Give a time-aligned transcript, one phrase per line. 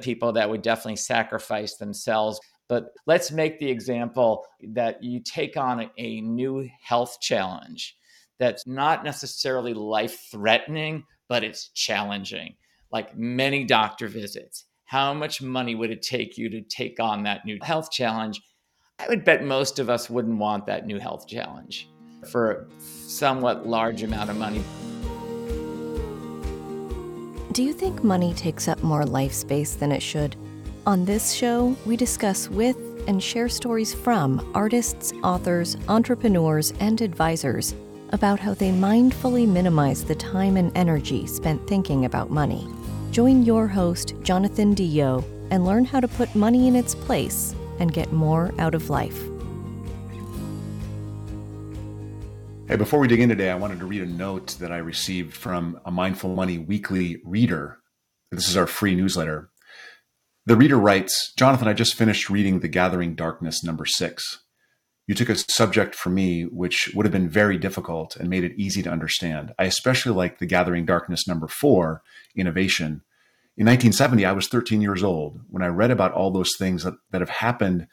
[0.00, 2.40] people that would definitely sacrifice themselves.
[2.68, 7.96] But let's make the example that you take on a, a new health challenge
[8.38, 12.54] that's not necessarily life threatening, but it's challenging,
[12.92, 14.64] like many doctor visits.
[14.84, 18.40] How much money would it take you to take on that new health challenge?
[18.98, 21.88] I would bet most of us wouldn't want that new health challenge
[22.30, 24.62] for a somewhat large amount of money.
[27.56, 30.36] Do you think money takes up more life space than it should?
[30.84, 32.76] On this show, we discuss with
[33.08, 37.74] and share stories from artists, authors, entrepreneurs, and advisors
[38.10, 42.68] about how they mindfully minimize the time and energy spent thinking about money.
[43.10, 47.90] Join your host, Jonathan DeYoe, and learn how to put money in its place and
[47.90, 49.18] get more out of life.
[52.68, 55.36] Hey, before we dig in today, I wanted to read a note that I received
[55.36, 57.78] from a Mindful Money weekly reader.
[58.32, 59.50] This is our free newsletter.
[60.46, 64.42] The reader writes Jonathan, I just finished reading The Gathering Darkness, number six.
[65.06, 68.58] You took a subject for me which would have been very difficult and made it
[68.58, 69.54] easy to understand.
[69.60, 72.02] I especially like The Gathering Darkness number four,
[72.34, 73.02] Innovation.
[73.56, 75.40] In 1970, I was 13 years old.
[75.50, 77.86] When I read about all those things that, that have happened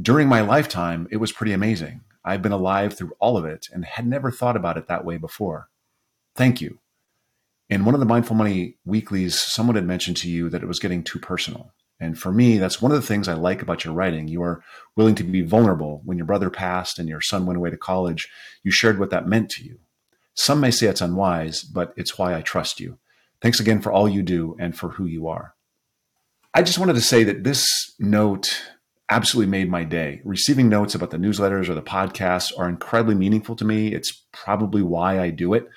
[0.00, 2.00] during my lifetime, it was pretty amazing.
[2.30, 5.16] I've been alive through all of it and had never thought about it that way
[5.16, 5.68] before.
[6.36, 6.78] Thank you.
[7.68, 10.78] In one of the Mindful Money weeklies, someone had mentioned to you that it was
[10.78, 11.72] getting too personal.
[11.98, 14.28] And for me, that's one of the things I like about your writing.
[14.28, 14.62] You are
[14.94, 16.02] willing to be vulnerable.
[16.04, 18.28] When your brother passed and your son went away to college,
[18.62, 19.80] you shared what that meant to you.
[20.34, 22.98] Some may say it's unwise, but it's why I trust you.
[23.42, 25.56] Thanks again for all you do and for who you are.
[26.54, 27.66] I just wanted to say that this
[27.98, 28.70] note
[29.10, 30.22] absolutely made my day.
[30.24, 33.92] Receiving notes about the newsletters or the podcasts are incredibly meaningful to me.
[33.92, 35.68] It's probably why I do it.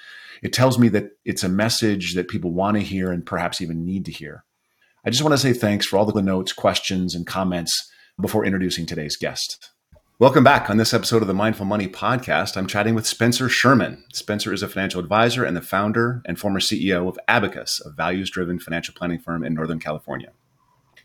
[0.44, 3.86] It tells me that it's a message that people want to hear and perhaps even
[3.86, 4.44] need to hear.
[5.04, 8.86] I just want to say thanks for all the notes, questions, and comments before introducing
[8.86, 9.72] today's guest.
[10.20, 10.70] Welcome back.
[10.70, 14.04] On this episode of the Mindful Money podcast, I'm chatting with Spencer Sherman.
[14.14, 18.30] Spencer is a financial advisor and the founder and former CEO of Abacus, a values
[18.30, 20.32] driven financial planning firm in Northern California.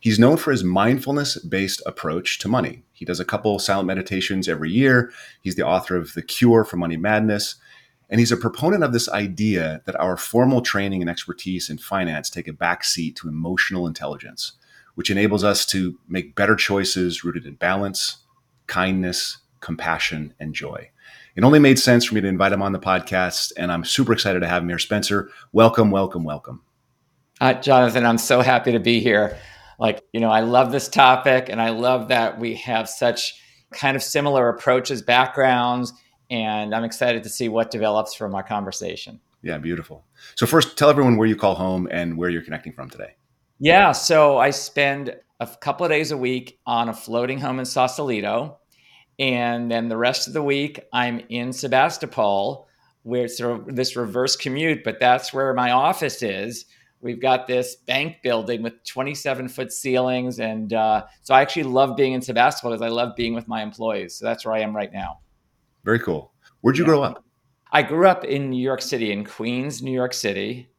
[0.00, 2.84] He's known for his mindfulness based approach to money.
[2.92, 5.12] He does a couple silent meditations every year.
[5.42, 7.56] He's the author of The Cure for Money Madness
[8.10, 12.30] and he's a proponent of this idea that our formal training and expertise in finance
[12.30, 14.52] take a backseat to emotional intelligence,
[14.94, 18.18] which enables us to make better choices rooted in balance,
[18.66, 20.90] kindness, compassion, and joy.
[21.36, 24.12] It only made sense for me to invite him on the podcast, and I'm super
[24.12, 24.78] excited to have him here.
[24.78, 26.62] Spencer, welcome, welcome, welcome.
[27.40, 29.36] Uh, Jonathan, I'm so happy to be here.
[29.78, 33.40] Like, you know, I love this topic, and I love that we have such
[33.72, 35.92] kind of similar approaches, backgrounds,
[36.30, 39.20] and I'm excited to see what develops from our conversation.
[39.42, 40.04] Yeah, beautiful.
[40.34, 43.14] So first, tell everyone where you call home and where you're connecting from today.
[43.60, 47.64] Yeah, so I spend a couple of days a week on a floating home in
[47.64, 48.58] Sausalito,
[49.18, 52.66] and then the rest of the week I'm in Sebastopol,
[53.02, 56.66] where it's sort of this reverse commute, but that's where my office is.
[57.00, 61.96] We've got this bank building with 27 foot ceilings, and uh, so I actually love
[61.96, 64.16] being in Sebastopol because I love being with my employees.
[64.16, 65.20] So that's where I am right now.
[65.84, 66.32] Very cool.
[66.60, 66.88] Where'd you yeah.
[66.88, 67.24] grow up?
[67.70, 70.70] I grew up in New York City, in Queens, New York City.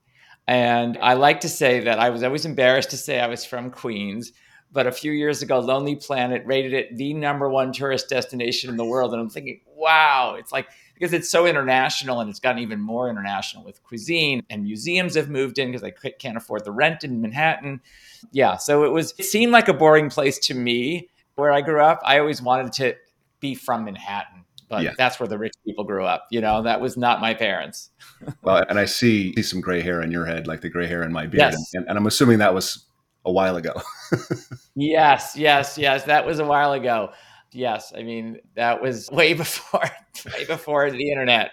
[0.47, 3.69] And I like to say that I was always embarrassed to say I was from
[3.69, 4.31] Queens.
[4.71, 8.77] But a few years ago, Lonely Planet rated it the number one tourist destination in
[8.77, 9.13] the world.
[9.13, 10.67] And I'm thinking, wow, it's like,
[10.99, 15.29] because it's so international and it's gotten even more international with cuisine and museums have
[15.29, 17.81] moved in because they can't afford the rent in Manhattan.
[18.31, 18.57] Yeah.
[18.57, 22.01] So it was, it seemed like a boring place to me where I grew up.
[22.03, 22.95] I always wanted to
[23.39, 24.39] be from Manhattan
[24.69, 24.93] but yeah.
[24.97, 26.27] that's where the rich people grew up.
[26.29, 27.89] You know, that was not my parents.
[28.43, 31.03] well, and I see, see some gray hair in your head, like the gray hair
[31.03, 31.53] in my beard.
[31.53, 31.73] Yes.
[31.73, 32.85] And, and I'm assuming that was
[33.25, 33.73] a while ago.
[34.75, 36.03] yes, yes, yes.
[36.03, 37.11] That was a while ago.
[37.51, 37.93] Yes.
[37.95, 39.89] I mean, that was way before,
[40.33, 41.51] way before the internet.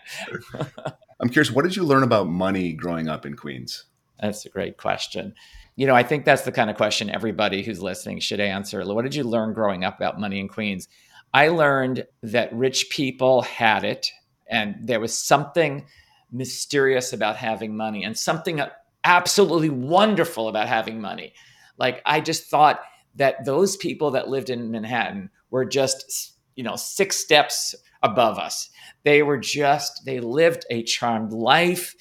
[1.21, 3.84] I'm curious, what did you learn about money growing up in Queens?
[4.21, 5.34] That's a great question.
[5.77, 8.84] You know, I think that's the kind of question everybody who's listening should answer.
[8.84, 10.89] What did you learn growing up about money in Queens?
[11.34, 14.10] I learned that rich people had it
[14.48, 15.87] and there was something
[16.33, 18.60] mysterious about having money and something
[19.04, 21.34] absolutely wonderful about having money.
[21.78, 22.81] Like I just thought
[23.16, 28.71] that those people that lived in Manhattan were just, you know, six steps above us.
[29.04, 31.95] They were just, they lived a charmed life.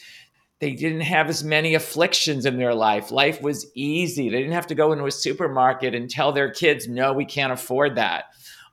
[0.59, 3.12] They didn't have as many afflictions in their life.
[3.12, 4.30] Life was easy.
[4.30, 7.53] They didn't have to go into a supermarket and tell their kids, no, we can't
[7.53, 8.25] afford that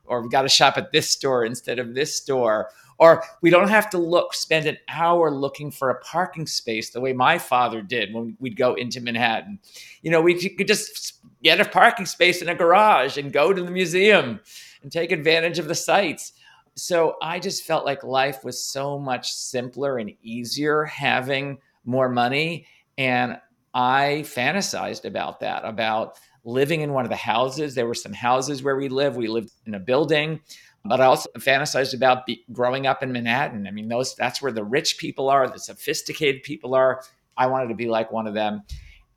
[0.05, 3.69] or we've got to shop at this store instead of this store or we don't
[3.69, 7.81] have to look spend an hour looking for a parking space the way my father
[7.81, 9.59] did when we'd go into manhattan
[10.01, 13.61] you know we could just get a parking space in a garage and go to
[13.61, 14.39] the museum
[14.81, 16.33] and take advantage of the sites.
[16.75, 22.65] So I just felt like life was so much simpler and easier having more money.
[22.97, 23.37] And
[23.73, 27.75] I fantasized about that, about living in one of the houses.
[27.75, 29.17] There were some houses where we lived.
[29.17, 30.41] We lived in a building,
[30.85, 33.67] but I also fantasized about be, growing up in Manhattan.
[33.67, 37.01] I mean, those that's where the rich people are, the sophisticated people are.
[37.37, 38.63] I wanted to be like one of them.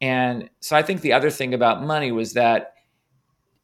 [0.01, 2.75] And so I think the other thing about money was that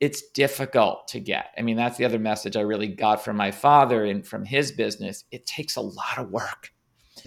[0.01, 1.55] it's difficult to get.
[1.57, 4.73] I mean, that's the other message I really got from my father and from his
[4.73, 5.25] business.
[5.31, 6.73] It takes a lot of work.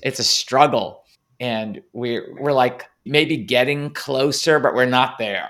[0.04, 1.04] It's a struggle.
[1.40, 5.50] And we're we're like maybe getting closer, but we're not there.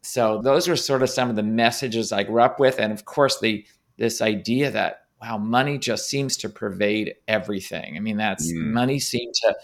[0.00, 2.78] So those were sort of some of the messages I grew up with.
[2.78, 7.96] And of course, the this idea that wow, money just seems to pervade everything.
[7.96, 8.72] I mean, that's mm.
[8.72, 9.56] money seemed to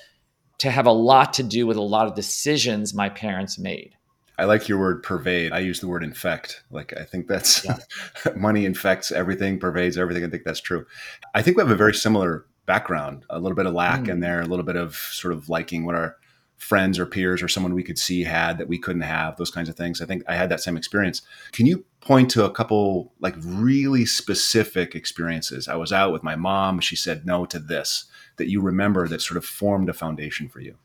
[0.59, 3.97] to have a lot to do with a lot of decisions my parents made.
[4.39, 5.53] I like your word pervade.
[5.53, 6.63] I use the word infect.
[6.71, 7.79] Like I think that's yeah.
[8.37, 10.25] money infects everything, pervades everything.
[10.25, 10.87] I think that's true.
[11.35, 13.25] I think we have a very similar background.
[13.29, 14.09] A little bit of lack mm.
[14.09, 16.17] in there, a little bit of sort of liking what our
[16.63, 19.37] friends or peers or someone we could see had that we couldn't have.
[19.37, 20.01] Those kinds of things.
[20.01, 21.21] I think I had that same experience.
[21.51, 25.67] Can you point to a couple like really specific experiences?
[25.67, 26.79] I was out with my mom.
[26.79, 28.05] She said no to this
[28.37, 30.79] that you remember that sort of formed a foundation for you?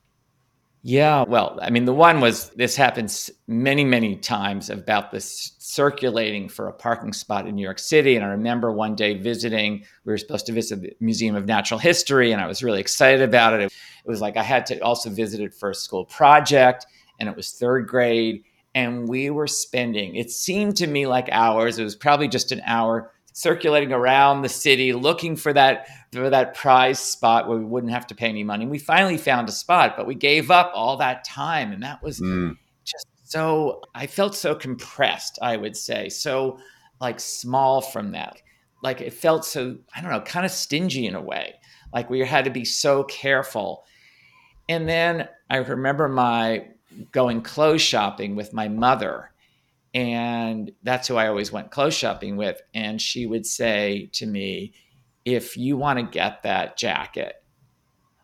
[0.84, 6.48] Yeah, well, I mean, the one was this happens many, many times about this circulating
[6.48, 8.16] for a parking spot in New York City.
[8.16, 11.80] And I remember one day visiting, we were supposed to visit the Museum of Natural
[11.80, 13.62] History, and I was really excited about it.
[13.62, 13.72] It
[14.06, 16.86] was like I had to also visit it for a school project,
[17.20, 18.44] and it was third grade.
[18.76, 22.62] And we were spending, it seemed to me like hours, it was probably just an
[22.66, 27.94] hour circulating around the city looking for that for that prize spot where we wouldn't
[27.94, 28.66] have to pay any money.
[28.66, 32.20] We finally found a spot, but we gave up all that time and that was
[32.20, 32.56] mm.
[32.86, 36.10] just so I felt so compressed, I would say.
[36.10, 36.60] So
[37.02, 38.42] like small from that.
[38.82, 41.56] Like it felt so I don't know, kind of stingy in a way.
[41.94, 43.84] Like we had to be so careful.
[44.70, 46.68] And then I remember my
[47.12, 49.32] going clothes shopping with my mother
[49.94, 52.62] and that's who I always went clothes shopping with.
[52.74, 54.74] And she would say to me,
[55.28, 57.36] if you want to get that jacket,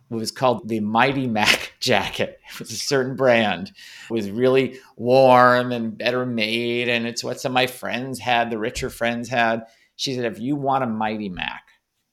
[0.09, 2.39] it was called the Mighty Mac jacket.
[2.53, 3.73] It was a certain brand.
[4.09, 6.87] It was really warm and better made.
[6.87, 9.63] And it's what some of my friends had, the richer friends had.
[9.97, 11.63] She said, if you want a Mighty Mac,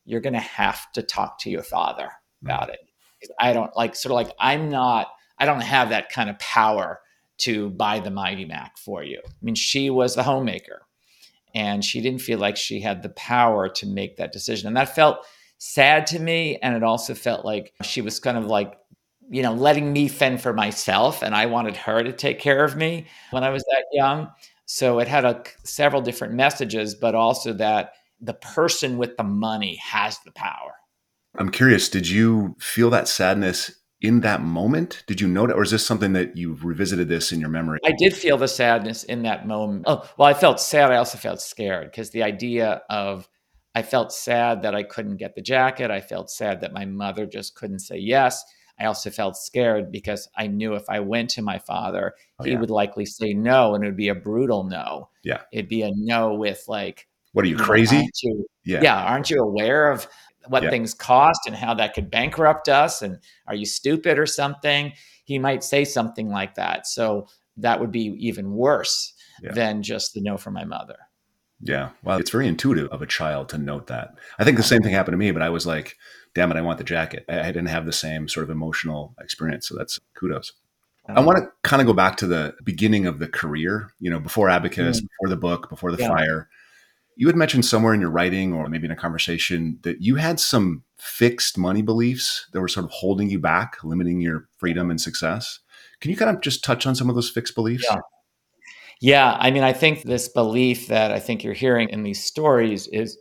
[0.05, 2.11] you're going to have to talk to your father
[2.43, 2.81] about it.
[3.39, 5.07] I don't like, sort of like, I'm not,
[5.39, 6.99] I don't have that kind of power
[7.39, 9.21] to buy the Mighty Mac for you.
[9.25, 10.83] I mean, she was the homemaker
[11.55, 14.69] and she didn't feel like she had the power to make that decision.
[14.69, 15.25] And that felt
[15.59, 16.59] sad to me.
[16.63, 18.75] And it also felt like she was kind of like,
[19.31, 21.23] you know, letting me fend for myself.
[21.23, 24.31] And I wanted her to take care of me when I was that young.
[24.67, 29.77] So it had a, several different messages, but also that the person with the money
[29.77, 30.75] has the power.
[31.37, 33.71] I'm curious, did you feel that sadness
[34.01, 35.05] in that moment?
[35.07, 37.81] Did you notice, or is this something that you've revisited this in your memory?
[37.85, 39.85] I did feel the sadness in that moment.
[39.87, 40.91] Oh, well, I felt sad.
[40.91, 43.29] I also felt scared because the idea of
[43.75, 45.91] I felt sad that I couldn't get the jacket.
[45.91, 48.43] I felt sad that my mother just couldn't say yes.
[48.81, 52.53] I also felt scared because I knew if I went to my father, oh, he
[52.53, 52.59] yeah.
[52.59, 55.11] would likely say no, and it would be a brutal no.
[55.23, 58.81] Yeah, it'd be a no with like, "What are you, you crazy?" Know, you, yeah,
[58.83, 59.05] yeah.
[59.05, 60.09] Aren't you aware of
[60.51, 60.71] what yeah.
[60.71, 64.93] things cost and how that could bankrupt us and are you stupid or something
[65.25, 67.27] he might say something like that so
[67.57, 69.53] that would be even worse yeah.
[69.53, 70.97] than just the no from my mother
[71.63, 74.83] yeah well it's very intuitive of a child to note that i think the same
[74.83, 75.97] thing happened to me but i was like
[76.35, 79.69] damn it i want the jacket i didn't have the same sort of emotional experience
[79.69, 80.53] so that's kudos
[81.09, 84.21] I want to kind of go back to the beginning of the career, you know,
[84.21, 85.09] before Abacus, mm.
[85.09, 86.09] before the book, before the yeah.
[86.09, 86.49] fire.
[87.21, 90.41] You had mentioned somewhere in your writing or maybe in a conversation that you had
[90.41, 94.99] some fixed money beliefs that were sort of holding you back, limiting your freedom and
[94.99, 95.59] success.
[96.01, 97.85] Can you kind of just touch on some of those fixed beliefs?
[97.87, 97.99] Yeah.
[99.03, 99.37] Yeah.
[99.39, 103.19] I mean, I think this belief that I think you're hearing in these stories is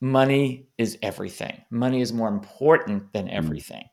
[0.00, 1.62] money is everything.
[1.68, 3.34] Money is more important than mm.
[3.34, 3.86] everything.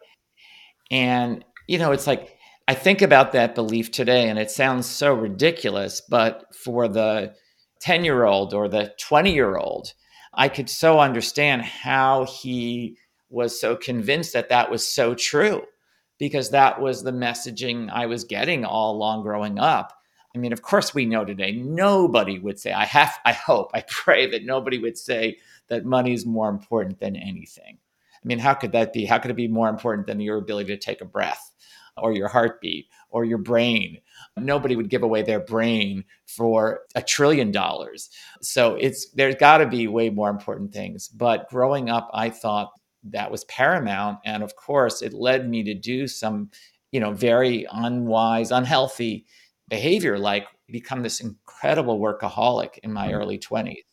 [0.92, 5.12] And, you know, it's like, I think about that belief today and it sounds so
[5.12, 7.34] ridiculous, but for the
[7.80, 9.94] 10 year old or the 20 year old,
[10.34, 12.98] I could so understand how he
[13.30, 15.64] was so convinced that that was so true
[16.20, 19.94] because that was the messaging I was getting all along growing up.
[20.36, 23.84] I mean, of course, we know today nobody would say, I have, I hope, I
[23.88, 27.78] pray that nobody would say that money is more important than anything.
[28.14, 29.06] I mean, how could that be?
[29.06, 31.52] How could it be more important than your ability to take a breath?
[31.98, 33.98] Or your heartbeat or your brain.
[34.38, 38.10] Nobody would give away their brain for a trillion dollars.
[38.42, 41.08] So it's there's got to be way more important things.
[41.08, 42.72] But growing up, I thought
[43.04, 46.50] that was paramount, and of course, it led me to do some,
[46.92, 49.26] you know, very unwise, unhealthy
[49.70, 53.16] behavior, like become this incredible workaholic in my mm-hmm.
[53.16, 53.84] early twenties,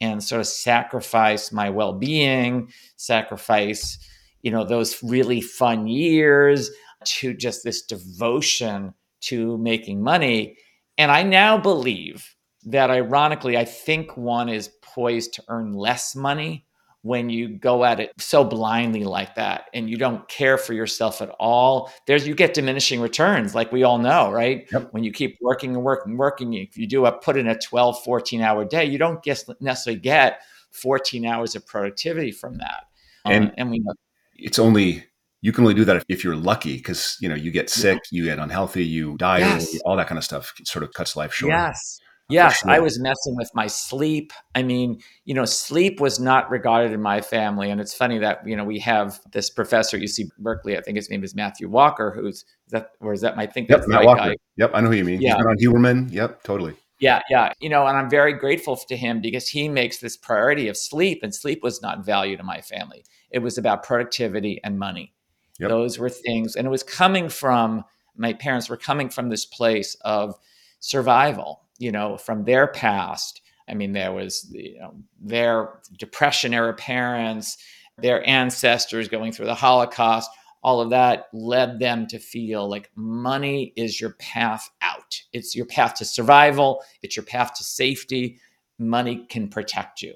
[0.00, 3.98] and sort of sacrifice my well-being, sacrifice,
[4.42, 6.70] you know, those really fun years
[7.06, 10.56] to just this devotion to making money.
[10.98, 12.34] And I now believe
[12.66, 16.66] that ironically, I think one is poised to earn less money
[17.06, 21.22] when you go at it so blindly like that and you don't care for yourself
[21.22, 24.88] at all there's you get diminishing returns like we all know right yep.
[24.90, 27.56] when you keep working and working and working if you do a put in a
[27.56, 30.40] 12 14 hour day you don't get necessarily get
[30.72, 32.84] 14 hours of productivity from that
[33.24, 33.92] and, um, and we know
[34.34, 35.04] it's only
[35.46, 38.00] you can only do that if, if you're lucky because you know you get sick
[38.10, 38.18] yeah.
[38.18, 39.68] you get unhealthy you die yes.
[39.68, 42.70] early, all that kind of stuff sort of cuts life short yes yes sure.
[42.72, 47.00] i was messing with my sleep i mean you know sleep was not regarded in
[47.00, 50.80] my family and it's funny that you know we have this professor UC berkeley i
[50.80, 54.04] think his name is matthew walker who's that or is that my think yep, Matt
[54.04, 54.30] walker.
[54.30, 54.34] Guy.
[54.56, 55.36] yep i know who you mean yeah.
[55.36, 57.52] He's been on huberman yep totally yeah, yeah.
[57.60, 61.20] You know, and I'm very grateful to him because he makes this priority of sleep,
[61.22, 63.04] and sleep was not valued in my family.
[63.30, 65.12] It was about productivity and money.
[65.58, 65.68] Yep.
[65.70, 67.84] Those were things, and it was coming from
[68.16, 70.34] my parents were coming from this place of
[70.80, 73.42] survival, you know, from their past.
[73.68, 77.58] I mean, there was you know, their depression era parents,
[77.98, 80.30] their ancestors going through the Holocaust.
[80.62, 85.20] All of that led them to feel like money is your path out.
[85.32, 86.82] It's your path to survival.
[87.02, 88.40] It's your path to safety.
[88.78, 90.14] Money can protect you.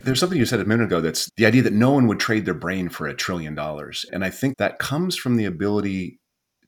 [0.00, 2.44] There's something you said a minute ago that's the idea that no one would trade
[2.44, 4.06] their brain for a trillion dollars.
[4.12, 6.20] And I think that comes from the ability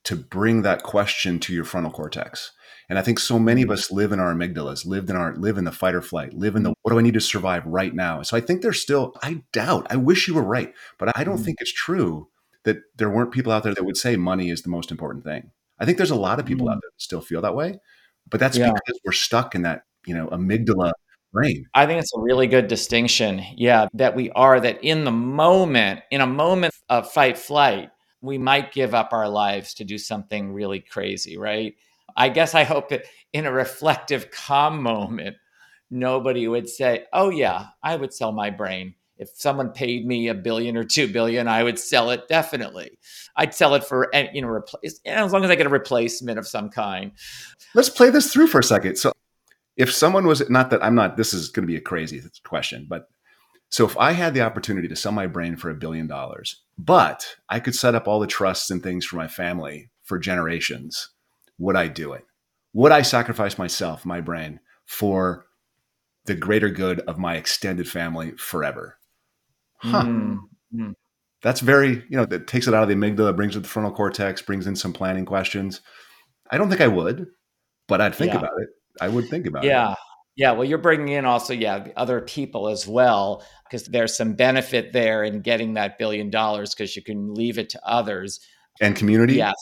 [0.03, 2.51] to bring that question to your frontal cortex.
[2.89, 3.73] And I think so many of mm-hmm.
[3.73, 6.55] us live in our amygdalas, lived in our live in the fight or flight, live
[6.55, 8.21] in the what do I need to survive right now?
[8.21, 11.39] So I think there's still I doubt, I wish you were right, but I don't
[11.39, 11.45] mm.
[11.45, 12.27] think it's true
[12.63, 15.51] that there weren't people out there that would say money is the most important thing.
[15.79, 16.71] I think there's a lot of people mm.
[16.71, 17.79] out there that still feel that way,
[18.29, 18.71] but that's yeah.
[18.73, 20.91] because we're stuck in that, you know, amygdala
[21.31, 21.65] brain.
[21.73, 23.43] I think it's a really good distinction.
[23.55, 27.89] Yeah, that we are that in the moment, in a moment of fight flight,
[28.21, 31.73] we might give up our lives to do something really crazy, right?
[32.15, 35.37] I guess I hope that in a reflective, calm moment,
[35.89, 38.95] nobody would say, Oh, yeah, I would sell my brain.
[39.17, 42.97] If someone paid me a billion or two billion, I would sell it definitely.
[43.35, 46.47] I'd sell it for, you know, replace, as long as I get a replacement of
[46.47, 47.11] some kind.
[47.75, 48.95] Let's play this through for a second.
[48.95, 49.13] So,
[49.77, 52.85] if someone was not that I'm not, this is going to be a crazy question,
[52.89, 53.07] but
[53.69, 57.35] so if I had the opportunity to sell my brain for a billion dollars, but
[57.49, 61.09] I could set up all the trusts and things for my family for generations,
[61.57, 62.25] would I do it?
[62.73, 65.45] Would I sacrifice myself, my brain, for
[66.25, 68.97] the greater good of my extended family forever?
[69.77, 70.03] Huh.
[70.03, 70.91] Mm-hmm.
[71.41, 73.67] That's very, you know, that takes it out of the amygdala, brings it to the
[73.67, 75.81] frontal cortex, brings in some planning questions.
[76.51, 77.27] I don't think I would,
[77.87, 78.39] but I'd think yeah.
[78.39, 78.69] about it.
[78.99, 79.69] I would think about yeah.
[79.69, 79.89] it.
[79.89, 79.95] Yeah.
[80.37, 84.93] Yeah, well, you're bringing in also, yeah, other people as well, because there's some benefit
[84.93, 88.39] there in getting that billion dollars because you can leave it to others.
[88.79, 89.35] And community?
[89.35, 89.53] Yes.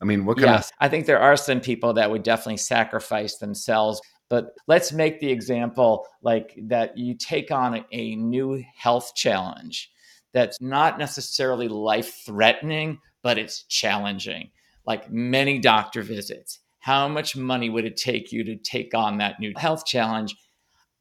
[0.00, 0.70] I mean, what kind yes.
[0.70, 4.00] of- I think there are some people that would definitely sacrifice themselves.
[4.30, 9.90] But let's make the example like that you take on a, a new health challenge
[10.32, 14.50] that's not necessarily life threatening, but it's challenging,
[14.86, 19.40] like many doctor visits how much money would it take you to take on that
[19.40, 20.36] new health challenge?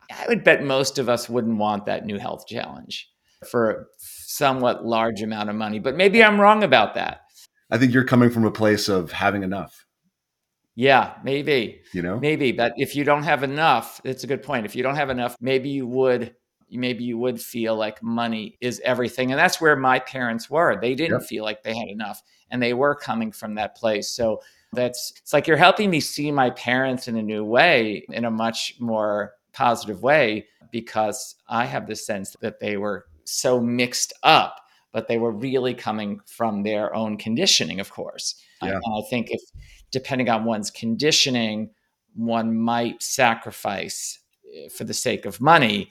[0.09, 3.09] I would bet most of us wouldn't want that new health challenge
[3.51, 7.23] for a somewhat large amount of money, but maybe I'm wrong about that.
[7.69, 9.85] I think you're coming from a place of having enough.
[10.73, 11.81] Yeah, maybe.
[11.91, 12.17] You know?
[12.17, 14.65] Maybe, but if you don't have enough, it's a good point.
[14.65, 16.33] If you don't have enough, maybe you would
[16.71, 19.31] maybe you would feel like money is everything.
[19.31, 20.79] And that's where my parents were.
[20.79, 21.27] They didn't yep.
[21.27, 24.07] feel like they had enough and they were coming from that place.
[24.07, 24.39] So
[24.73, 28.31] that's it's like you're helping me see my parents in a new way in a
[28.31, 34.59] much more positive way because i have the sense that they were so mixed up
[34.91, 38.79] but they were really coming from their own conditioning of course yeah.
[38.97, 39.41] i think if
[39.91, 41.69] depending on one's conditioning
[42.15, 44.19] one might sacrifice
[44.55, 45.89] eh, for the sake of money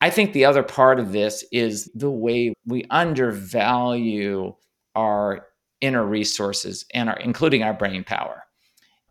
[0.00, 4.54] i think the other part of this is the way we undervalue
[4.94, 5.46] our
[5.80, 8.44] inner resources and our including our brain power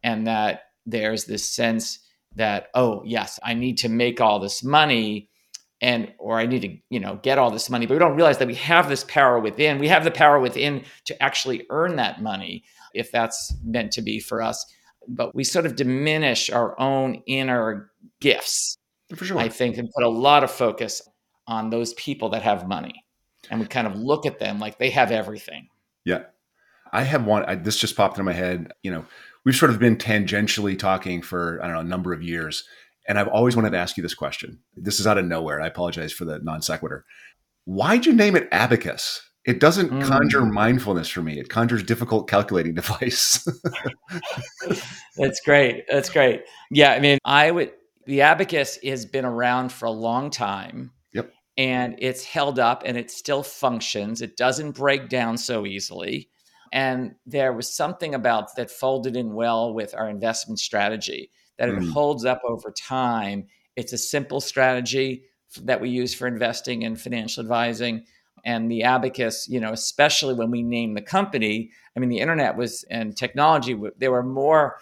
[0.03, 1.99] and that there's this sense
[2.35, 5.29] that oh yes i need to make all this money
[5.81, 8.37] and or I need to, you know, get all this money, but we don't realize
[8.37, 9.77] that we have this power within.
[9.77, 14.19] We have the power within to actually earn that money if that's meant to be
[14.19, 14.65] for us.
[15.07, 18.77] But we sort of diminish our own inner gifts.
[19.15, 19.37] For sure.
[19.37, 21.01] I think and put a lot of focus
[21.47, 23.05] on those people that have money.
[23.51, 25.67] And we kind of look at them like they have everything.
[26.03, 26.23] Yeah.
[26.95, 29.05] I have one I, this just popped into my head, you know,
[29.43, 32.67] we've sort of been tangentially talking for I don't know a number of years
[33.07, 34.59] and I've always wanted to ask you this question.
[34.75, 35.61] This is out of nowhere.
[35.61, 37.05] I apologize for the non sequitur.
[37.65, 39.21] Why'd you name it abacus?
[39.45, 40.03] It doesn't mm.
[40.03, 41.39] conjure mindfulness for me.
[41.39, 43.47] It conjures difficult calculating device.
[45.17, 45.85] That's great.
[45.89, 46.41] That's great.
[46.71, 47.71] Yeah, I mean, I would
[48.05, 50.91] the abacus has been around for a long time.
[51.13, 51.31] Yep.
[51.57, 54.21] And it's held up and it still functions.
[54.21, 56.29] It doesn't break down so easily.
[56.75, 61.75] And there was something about that folded in well with our investment strategy that it
[61.75, 61.89] mm.
[61.93, 63.47] holds up over time.
[63.77, 65.23] It's a simple strategy
[65.61, 68.03] that we use for investing and financial advising.
[68.43, 72.57] And the abacus, you know, especially when we name the company, I mean, the internet
[72.57, 74.75] was and technology, there were more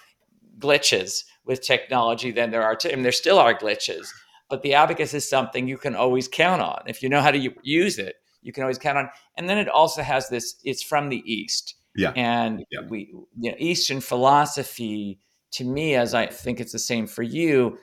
[0.58, 4.10] glitches with technology than there are, to, I mean, there still are glitches,
[4.50, 6.82] but the abacus is something you can always count on.
[6.88, 9.10] If you know how to use it, you can always count on.
[9.38, 11.76] And then it also has this, it's from the East.
[11.96, 12.12] Yeah.
[12.16, 12.82] And yeah.
[12.90, 15.20] we, you know, Eastern philosophy
[15.52, 17.78] to me, as I think it's the same for you,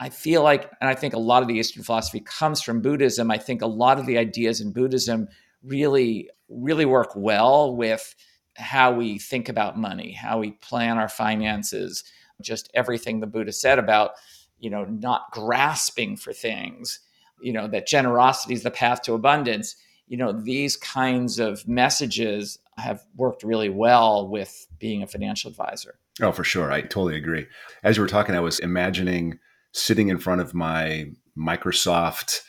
[0.00, 3.30] I feel like, and I think a lot of the Eastern philosophy comes from Buddhism.
[3.30, 5.28] I think a lot of the ideas in Buddhism
[5.62, 8.14] really, really work well with
[8.56, 12.02] how we think about money, how we plan our finances,
[12.40, 14.12] just everything the Buddha said about,
[14.58, 17.00] you know, not grasping for things,
[17.40, 19.76] you know, that generosity is the path to abundance.
[20.08, 25.98] You know, these kinds of messages have worked really well with being a financial advisor.
[26.20, 26.72] Oh, for sure.
[26.72, 27.46] I totally agree.
[27.82, 29.38] As you were talking, I was imagining
[29.72, 31.06] sitting in front of my
[31.38, 32.40] Microsoft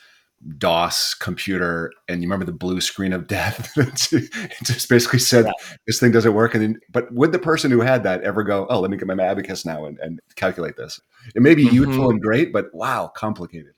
[0.57, 3.71] DOS computer, and you remember the blue screen of death?
[3.77, 5.45] it just basically said.
[5.87, 8.67] "This thing doesn't work." And then, but would the person who had that ever go,
[8.69, 10.99] "Oh, let me get my abacus now and, and calculate this"?
[11.33, 11.75] It may be mm-hmm.
[11.75, 13.73] youthful and great, but wow, complicated.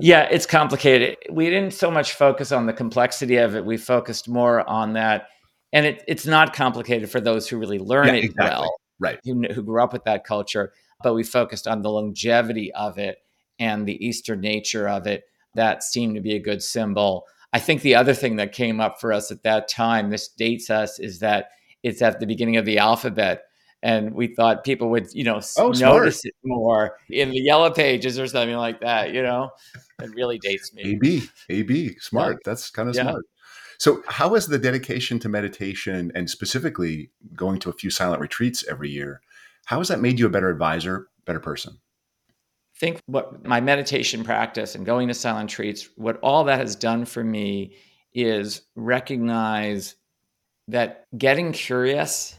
[0.00, 1.16] Yeah, it's complicated.
[1.30, 3.64] We didn't so much focus on the complexity of it.
[3.64, 5.28] We focused more on that,
[5.72, 8.44] and it, it's not complicated for those who really learn yeah, it exactly.
[8.44, 9.20] well right.
[9.24, 13.18] who, who grew up with that culture but we focused on the longevity of it
[13.58, 17.26] and the eastern nature of it that seemed to be a good symbol.
[17.52, 20.70] I think the other thing that came up for us at that time this dates
[20.70, 21.50] us is that
[21.82, 23.44] it's at the beginning of the alphabet.
[23.80, 28.18] And we thought people would you know oh, notice it more in the yellow pages
[28.18, 29.50] or something like that you know?
[30.02, 30.94] It really dates me.
[30.94, 32.34] Ab ab smart.
[32.34, 32.38] Yeah.
[32.44, 33.02] that's kind of yeah.
[33.02, 33.24] smart
[33.78, 38.64] so, how has the dedication to meditation and specifically going to a few silent retreats
[38.68, 39.20] every year,
[39.66, 41.78] how has that made you a better advisor, better person?
[42.28, 46.74] I think what my meditation practice and going to silent retreats, what all that has
[46.74, 47.76] done for me
[48.12, 49.94] is recognize
[50.66, 52.36] that getting curious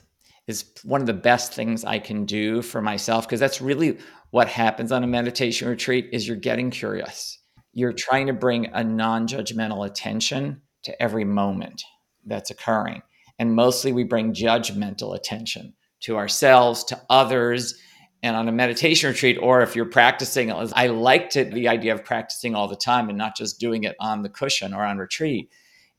[0.47, 3.97] is one of the best things I can do for myself because that's really
[4.31, 7.39] what happens on a meditation retreat is you're getting curious.
[7.71, 11.83] You're trying to bring a non-judgmental attention to every moment
[12.25, 13.01] that's occurring.
[13.37, 17.79] And mostly we bring judgmental attention to ourselves, to others.
[18.21, 22.03] And on a meditation retreat, or if you're practicing, I liked it, the idea of
[22.03, 25.49] practicing all the time and not just doing it on the cushion or on retreat,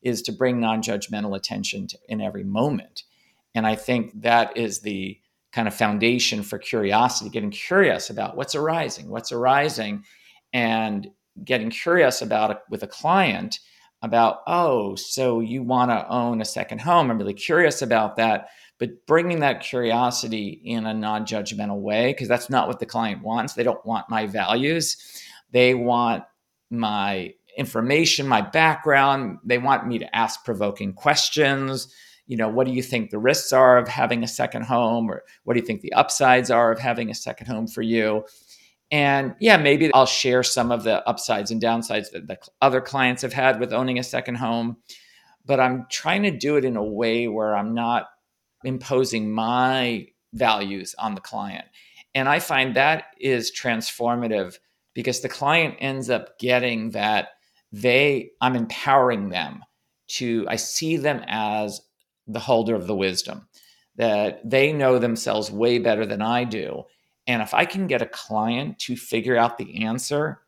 [0.03, 3.05] is to bring non judgmental attention to, in every moment.
[3.55, 5.19] And I think that is the
[5.53, 10.05] kind of foundation for curiosity, getting curious about what's arising, what's arising,
[10.53, 11.09] and
[11.45, 13.59] getting curious about it with a client
[14.03, 17.11] about, oh, so you want to own a second home.
[17.11, 18.49] I'm really curious about that.
[18.79, 23.23] But bringing that curiosity in a non judgmental way, because that's not what the client
[23.23, 23.53] wants.
[23.53, 24.97] They don't want my values,
[25.53, 26.25] they want
[26.71, 29.39] my information, my background.
[29.45, 31.93] They want me to ask provoking questions.
[32.27, 35.11] You know, what do you think the risks are of having a second home?
[35.11, 38.25] Or what do you think the upsides are of having a second home for you?
[38.91, 43.23] And yeah, maybe I'll share some of the upsides and downsides that the other clients
[43.23, 44.79] have had with owning a second home.
[45.47, 48.07] But I'm trying to do it in a way where I'm not
[48.65, 51.67] imposing my values on the client.
[52.15, 54.59] And I find that is transformative
[54.95, 57.29] because the client ends up getting that
[57.73, 59.63] they, I'm empowering them
[60.09, 61.81] to, I see them as
[62.27, 63.49] the holder of the wisdom,
[63.97, 66.85] that they know themselves way better than I do
[67.27, 70.41] and if I can get a client to figure out the answer,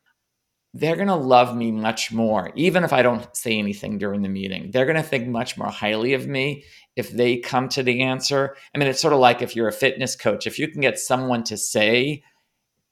[0.74, 4.28] they're going to love me much more, even if I don't say anything during the
[4.28, 4.70] meeting.
[4.70, 6.64] They're going to think much more highly of me
[6.96, 8.56] if they come to the answer.
[8.74, 10.98] I mean, it's sort of like if you're a fitness coach, if you can get
[10.98, 12.22] someone to say,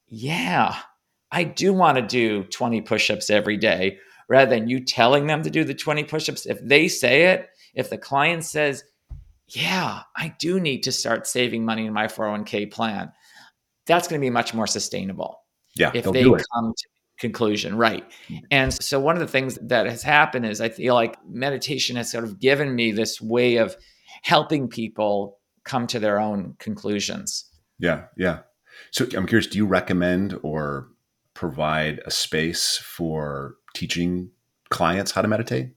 [0.09, 0.77] Yeah,
[1.33, 5.43] I do want to do 20 push ups every day rather than you telling them
[5.43, 6.47] to do the 20 push ups.
[6.47, 8.85] If they say it, if the client says,
[9.49, 13.13] yeah, I do need to start saving money in my 401k plan,
[13.91, 15.41] that's going to be much more sustainable.
[15.75, 15.91] Yeah.
[15.93, 18.05] If they come to conclusion, right.
[18.51, 22.11] And so one of the things that has happened is I feel like meditation has
[22.11, 23.77] sort of given me this way of
[24.23, 27.45] helping people come to their own conclusions.
[27.79, 28.41] Yeah, yeah.
[28.93, 30.89] So I'm curious, do you recommend or
[31.35, 34.31] provide a space for teaching
[34.71, 35.71] clients how to meditate?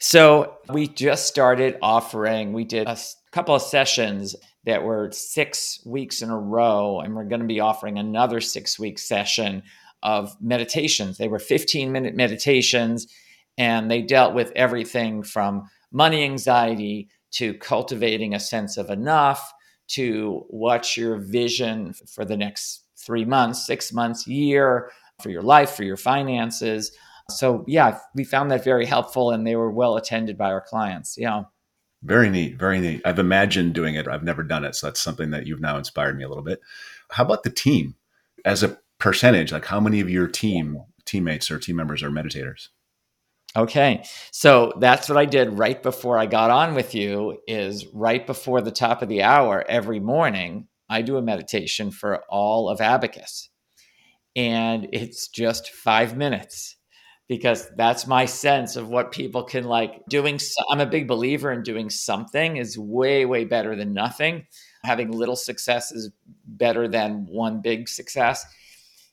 [0.00, 2.96] So we just started offering, we did a
[3.32, 4.36] couple of sessions
[4.68, 8.78] that were six weeks in a row, and we're going to be offering another six
[8.78, 9.62] week session
[10.02, 11.16] of meditations.
[11.16, 13.06] They were 15 minute meditations,
[13.56, 19.54] and they dealt with everything from money anxiety to cultivating a sense of enough
[19.92, 24.90] to what's your vision for the next three months, six months, year
[25.22, 26.92] for your life, for your finances.
[27.30, 31.16] So, yeah, we found that very helpful and they were well attended by our clients.
[31.16, 31.44] Yeah.
[32.02, 32.58] Very neat.
[32.58, 33.02] Very neat.
[33.04, 34.06] I've imagined doing it.
[34.06, 34.74] I've never done it.
[34.74, 36.60] So, that's something that you've now inspired me a little bit.
[37.10, 37.96] How about the team?
[38.44, 42.68] As a percentage, like how many of your team teammates or team members are meditators?
[43.56, 44.04] Okay.
[44.30, 48.60] So that's what I did right before I got on with you is right before
[48.60, 53.50] the top of the hour every morning, I do a meditation for all of Abacus.
[54.36, 56.76] And it's just 5 minutes
[57.28, 61.52] because that's my sense of what people can like doing so, I'm a big believer
[61.52, 64.46] in doing something is way way better than nothing.
[64.82, 66.10] Having little success is
[66.46, 68.46] better than one big success.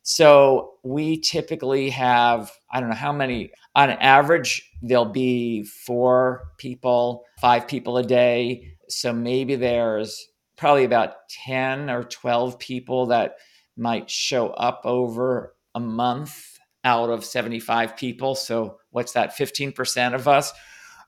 [0.04, 7.25] So we typically have, I don't know how many, on average, there'll be four people,
[7.41, 8.78] five people a day.
[8.88, 13.38] So maybe there's probably about 10 or 12 people that
[13.78, 16.55] might show up over a month
[16.86, 18.36] out of 75 people.
[18.36, 19.36] So what's that?
[19.36, 20.54] 15% of us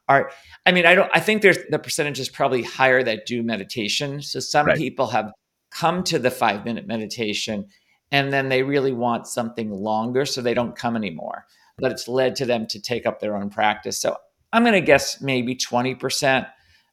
[0.10, 0.32] are,
[0.66, 4.22] I mean, I don't, I think there's the percentage is probably higher that do meditation.
[4.22, 4.78] So some right.
[4.78, 5.32] people have
[5.72, 7.68] come to the five minute meditation
[8.12, 11.46] and then they really want something longer so they don't come anymore
[11.78, 14.16] but it's led to them to take up their own practice so
[14.54, 16.48] i'm going to guess maybe 20%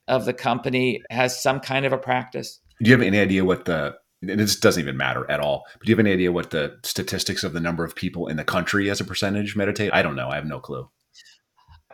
[0.08, 3.64] of the company has some kind of a practice do you have any idea what
[3.64, 3.94] the
[4.26, 7.44] this doesn't even matter at all but do you have any idea what the statistics
[7.44, 10.28] of the number of people in the country as a percentage meditate i don't know
[10.28, 10.88] i have no clue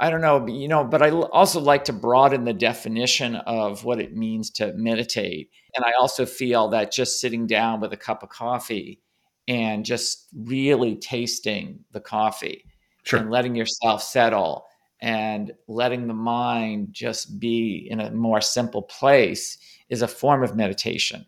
[0.00, 3.84] I don't know, but, you know, but I also like to broaden the definition of
[3.84, 5.50] what it means to meditate.
[5.76, 9.02] And I also feel that just sitting down with a cup of coffee
[9.46, 12.64] and just really tasting the coffee
[13.02, 13.20] sure.
[13.20, 14.64] and letting yourself settle
[15.02, 19.58] and letting the mind just be in a more simple place
[19.90, 21.26] is a form of meditation.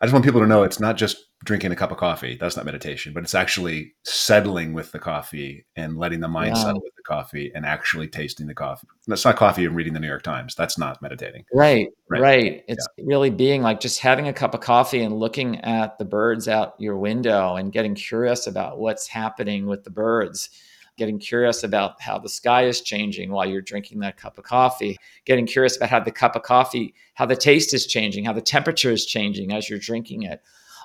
[0.00, 2.36] I just want people to know it's not just drinking a cup of coffee.
[2.38, 6.82] That's not meditation, but it's actually settling with the coffee and letting the mind settle
[6.82, 8.86] with the coffee and actually tasting the coffee.
[9.06, 10.54] That's not coffee and reading the New York Times.
[10.54, 11.44] That's not meditating.
[11.52, 11.88] Right.
[12.08, 12.20] Right.
[12.20, 12.64] right.
[12.68, 13.04] It's yeah.
[13.06, 16.74] really being like just having a cup of coffee and looking at the birds out
[16.78, 20.50] your window and getting curious about what's happening with the birds
[20.96, 24.96] getting curious about how the sky is changing while you're drinking that cup of coffee,
[25.24, 28.40] getting curious about how the cup of coffee, how the taste is changing, how the
[28.40, 30.40] temperature is changing as you're drinking it.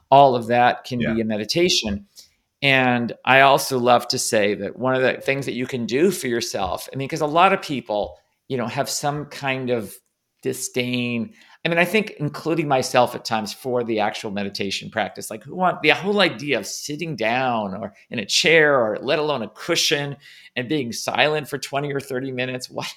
[0.10, 1.14] All of that can yeah.
[1.14, 2.06] be a meditation.
[2.62, 6.12] And I also love to say that one of the things that you can do
[6.12, 9.96] for yourself, I mean, because a lot of people, you know, have some kind of
[10.42, 15.44] disdain I mean, I think including myself at times for the actual meditation practice, like
[15.44, 19.44] who want the whole idea of sitting down or in a chair or let alone
[19.44, 20.18] a cushion
[20.56, 22.70] and being silent for 20 or 30 minutes.
[22.82, 22.92] What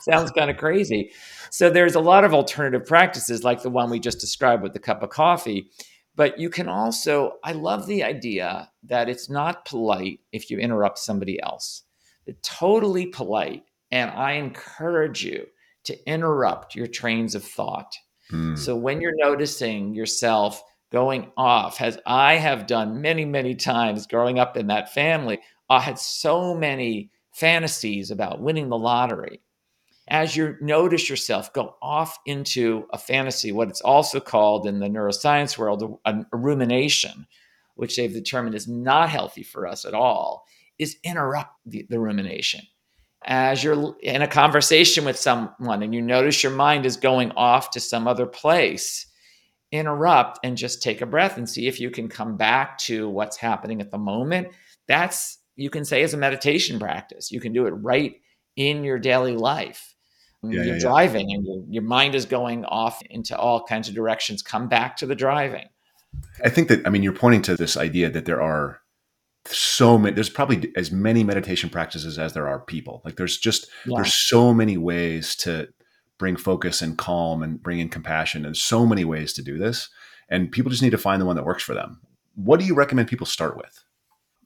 [0.00, 1.10] sounds kind of crazy.
[1.50, 4.78] So there's a lot of alternative practices like the one we just described with the
[4.78, 5.68] cup of coffee.
[6.16, 10.98] But you can also, I love the idea that it's not polite if you interrupt
[10.98, 11.82] somebody else.
[12.24, 13.64] It's totally polite.
[13.90, 15.46] And I encourage you
[15.84, 17.94] to interrupt your trains of thought.
[18.30, 18.58] Mm.
[18.58, 20.62] So when you're noticing yourself
[20.92, 25.80] going off, as I have done many, many times growing up in that family, I
[25.80, 29.40] had so many fantasies about winning the lottery.
[30.08, 34.88] As you notice yourself go off into a fantasy, what it's also called in the
[34.88, 37.26] neuroscience world, a, a rumination,
[37.76, 40.44] which they've determined is not healthy for us at all,
[40.78, 42.62] is interrupt the, the rumination
[43.22, 47.70] as you're in a conversation with someone and you notice your mind is going off
[47.70, 49.06] to some other place,
[49.72, 53.36] interrupt and just take a breath and see if you can come back to what's
[53.36, 54.48] happening at the moment.
[54.88, 57.30] That's, you can say, is a meditation practice.
[57.30, 58.14] You can do it right
[58.56, 59.94] in your daily life.
[60.42, 61.36] Yeah, you're yeah, driving yeah.
[61.36, 64.42] and your, your mind is going off into all kinds of directions.
[64.42, 65.68] Come back to the driving.
[66.42, 68.80] I think that, I mean, you're pointing to this idea that there are
[69.46, 73.02] so many, there's probably as many meditation practices as there are people.
[73.04, 73.96] Like there's just, yeah.
[73.96, 75.68] there's so many ways to
[76.18, 79.88] bring focus and calm and bring in compassion and so many ways to do this.
[80.28, 82.00] And people just need to find the one that works for them.
[82.34, 83.82] What do you recommend people start with?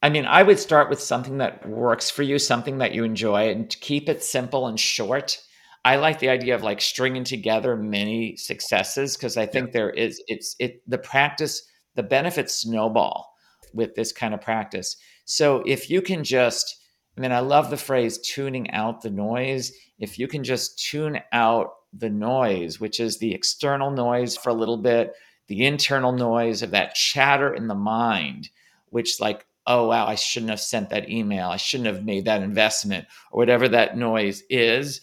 [0.03, 3.51] I mean, I would start with something that works for you, something that you enjoy,
[3.51, 5.41] and keep it simple and short.
[5.85, 9.73] I like the idea of like stringing together many successes because I think yeah.
[9.73, 11.63] there is it's it the practice
[11.95, 13.34] the benefits snowball
[13.75, 14.97] with this kind of practice.
[15.25, 16.77] So if you can just
[17.17, 19.73] I mean I love the phrase tuning out the noise.
[19.99, 24.55] If you can just tune out the noise, which is the external noise for a
[24.55, 25.15] little bit,
[25.47, 28.49] the internal noise of that chatter in the mind,
[28.91, 32.43] which like oh wow i shouldn't have sent that email i shouldn't have made that
[32.43, 35.01] investment or whatever that noise is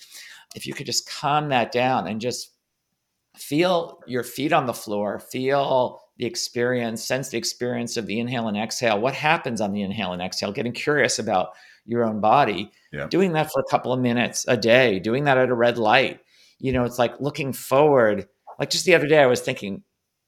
[0.56, 2.52] if you could just calm that down and just
[3.36, 8.48] feel your feet on the floor, feel the experience, sense the experience of the inhale
[8.48, 9.02] and exhale.
[9.02, 10.52] What happens on the inhale and exhale?
[10.52, 11.50] Getting curious about
[11.84, 12.72] your own body.
[12.94, 13.08] Yeah.
[13.08, 16.20] Doing that for a couple of minutes a day, doing that at a red light.
[16.60, 18.28] You know, it's like looking forward.
[18.60, 19.82] Like just the other day, I was thinking,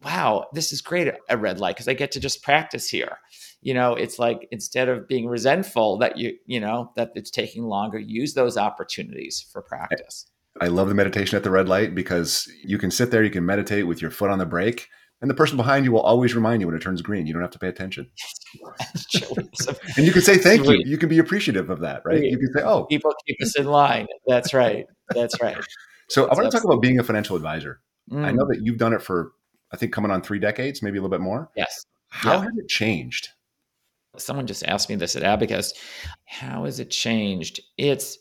[0.04, 3.20] wow, this is great at red light because I get to just practice here.
[3.62, 7.66] You know, it's like instead of being resentful that you, you know, that it's taking
[7.66, 10.26] longer, use those opportunities for practice.
[10.60, 13.46] I love the meditation at the red light because you can sit there, you can
[13.46, 14.90] meditate with your foot on the brake,
[15.24, 17.26] and the person behind you will always remind you when it turns green.
[17.26, 18.12] You don't have to pay attention.
[19.96, 20.84] and you can say thank you.
[20.86, 22.22] You can be appreciative of that, right?
[22.22, 24.86] You can say, "Oh, people keep us in line." That's right.
[25.16, 25.56] That's right.
[26.10, 27.80] so That's I want to talk about being a financial advisor.
[28.12, 28.26] Mm.
[28.26, 29.32] I know that you've done it for,
[29.72, 31.50] I think, coming on three decades, maybe a little bit more.
[31.56, 31.86] Yes.
[32.10, 32.42] How yeah.
[32.42, 33.30] has it changed?
[34.18, 35.74] Someone just asked me this at Abacus.
[36.26, 37.62] How has it changed?
[37.78, 38.18] It's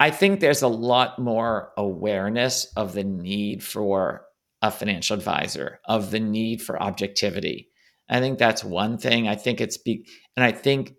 [0.00, 4.25] I think there's a lot more awareness of the need for
[4.66, 7.68] a financial advisor, of the need for objectivity.
[8.08, 9.28] I think that's one thing.
[9.28, 10.94] I think it's be, and I think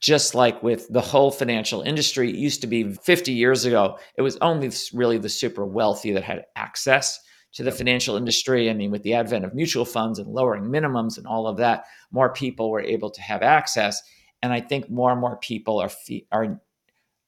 [0.00, 4.22] just like with the whole financial industry, it used to be 50 years ago, it
[4.22, 7.20] was only really the super wealthy that had access
[7.52, 8.68] to the financial industry.
[8.68, 11.84] I mean, with the advent of mutual funds and lowering minimums and all of that,
[12.10, 14.02] more people were able to have access.
[14.42, 15.90] And I think more and more people are
[16.32, 16.60] are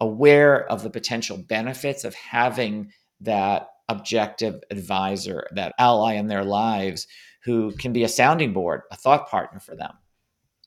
[0.00, 7.06] aware of the potential benefits of having that objective advisor, that ally in their lives
[7.44, 9.92] who can be a sounding board, a thought partner for them.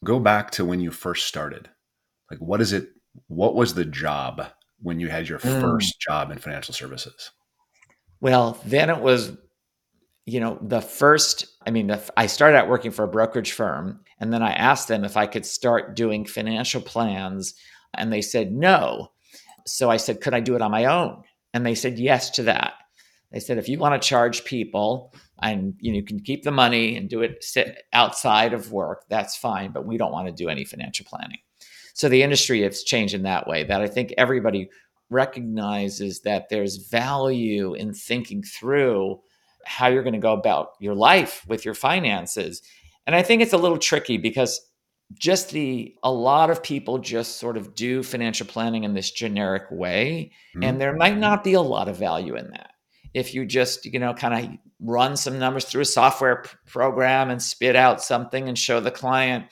[0.04, 1.70] Go back to when you first started.
[2.30, 2.90] Like, what is it?
[3.28, 4.46] What was the job
[4.80, 5.62] when you had your mm.
[5.62, 7.32] first job in financial services?
[8.22, 9.32] Well, then it was,
[10.26, 14.32] you know, the first, I mean, I started out working for a brokerage firm, and
[14.32, 17.56] then I asked them if I could start doing financial plans,
[17.96, 19.10] and they said no
[19.68, 21.24] so I said, could I do it on my own?
[21.54, 22.74] And they said yes to that.
[23.32, 26.52] They said, if you want to charge people and you, know, you can keep the
[26.52, 30.34] money and do it sit outside of work, that's fine, but we don't want to
[30.34, 31.40] do any financial planning.
[31.94, 34.70] So the industry has changed in that way that I think everybody
[35.10, 39.20] recognizes that there's value in thinking through
[39.66, 42.62] how you're going to go about your life with your finances.
[43.06, 44.62] And I think it's a little tricky because
[45.18, 49.64] just the a lot of people just sort of do financial planning in this generic
[49.72, 50.64] way mm-hmm.
[50.64, 52.72] and there might not be a lot of value in that
[53.18, 57.32] if you just you know kind of run some numbers through a software p- program
[57.32, 59.46] and spit out something and show the client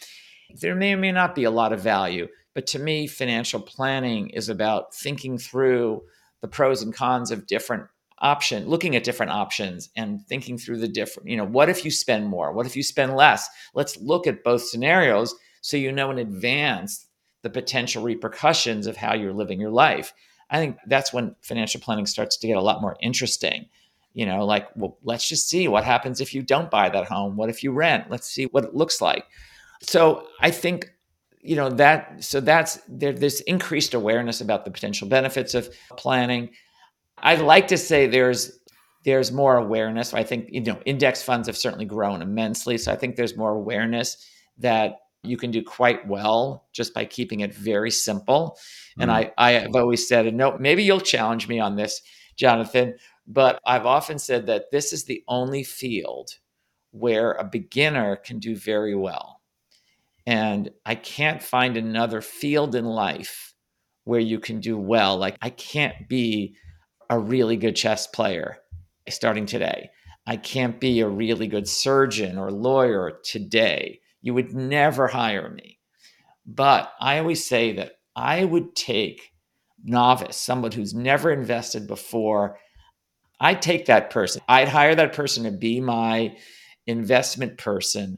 [0.62, 2.28] there may or may not be a lot of value.
[2.54, 6.04] But to me financial planning is about thinking through
[6.42, 7.86] the pros and cons of different
[8.20, 11.92] option looking at different options and thinking through the different you know what if you
[11.92, 12.54] spend more?
[12.54, 13.50] What if you spend less?
[13.74, 17.08] Let's look at both scenarios so you know in advance
[17.42, 20.14] the potential repercussions of how you're living your life.
[20.50, 23.68] I think that's when financial planning starts to get a lot more interesting.
[24.14, 27.36] You know, like, well, let's just see what happens if you don't buy that home.
[27.36, 28.10] What if you rent?
[28.10, 29.26] Let's see what it looks like.
[29.82, 30.90] So I think,
[31.42, 36.52] you know, that, so that's, there, there's increased awareness about the potential benefits of planning.
[37.18, 38.58] I'd like to say there's,
[39.04, 40.14] there's more awareness.
[40.14, 42.78] I think, you know, index funds have certainly grown immensely.
[42.78, 44.26] So I think there's more awareness
[44.60, 48.58] that you can do quite well just by keeping it very simple.
[48.98, 49.04] Mm.
[49.04, 52.02] And I, I have always said, and no, maybe you'll challenge me on this,
[52.38, 52.96] Jonathan,
[53.28, 56.32] but I've often said that this is the only field
[56.92, 59.42] where a beginner can do very well.
[60.26, 63.54] And I can't find another field in life
[64.06, 65.18] where you can do well.
[65.18, 66.56] Like, I can't be
[67.10, 68.58] a really good chess player
[69.10, 69.90] starting today.
[70.26, 74.00] I can't be a really good surgeon or lawyer today.
[74.26, 75.78] You would never hire me.
[76.48, 79.32] But I always say that I would take
[79.84, 82.58] novice, someone who's never invested before.
[83.40, 84.42] I'd take that person.
[84.48, 86.36] I'd hire that person to be my
[86.88, 88.18] investment person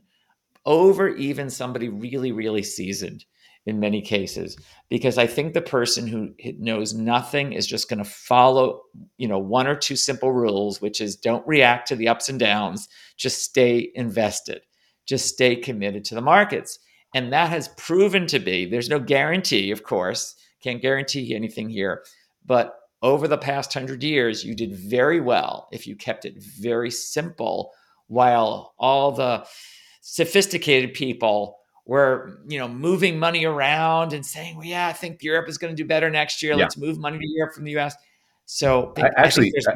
[0.65, 3.25] over even somebody really, really seasoned
[3.65, 8.09] in many cases because I think the person who knows nothing is just going to
[8.09, 8.83] follow,
[9.17, 12.39] you know, one or two simple rules, which is don't react to the ups and
[12.39, 14.61] downs, just stay invested,
[15.07, 16.79] just stay committed to the markets.
[17.15, 22.03] And that has proven to be, there's no guarantee, of course, can't guarantee anything here,
[22.45, 26.89] but over the past 100 years, you did very well if you kept it very
[26.89, 27.71] simple
[28.07, 29.45] while all the
[30.01, 35.47] sophisticated people were you know moving money around and saying, "Well, yeah, I think Europe
[35.47, 36.53] is going to do better next year.
[36.53, 36.63] Yeah.
[36.63, 37.95] Let's move money to Europe from the U.S."
[38.45, 39.73] So I, actually, I,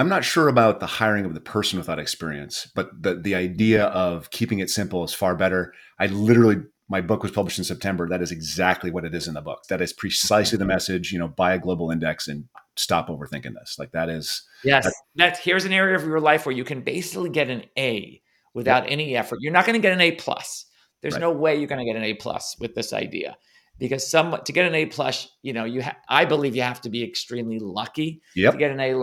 [0.00, 3.84] am not sure about the hiring of the person without experience, but the the idea
[3.86, 5.72] of keeping it simple is far better.
[5.98, 6.56] I literally
[6.88, 8.08] my book was published in September.
[8.08, 9.64] That is exactly what it is in the book.
[9.68, 11.12] That is precisely the message.
[11.12, 12.44] You know, buy a global index and
[12.76, 13.76] stop overthinking this.
[13.78, 14.90] Like that is yes.
[15.16, 18.20] That's here's an area of your life where you can basically get an A
[18.54, 18.92] without yep.
[18.92, 19.38] any effort.
[19.40, 20.66] You're not going to get an A plus
[21.02, 21.20] there's right.
[21.20, 23.36] no way you're going to get an A plus with this idea
[23.78, 26.80] because some to get an A plus, you know, you ha- I believe you have
[26.82, 28.52] to be extremely lucky yep.
[28.52, 28.94] to get an A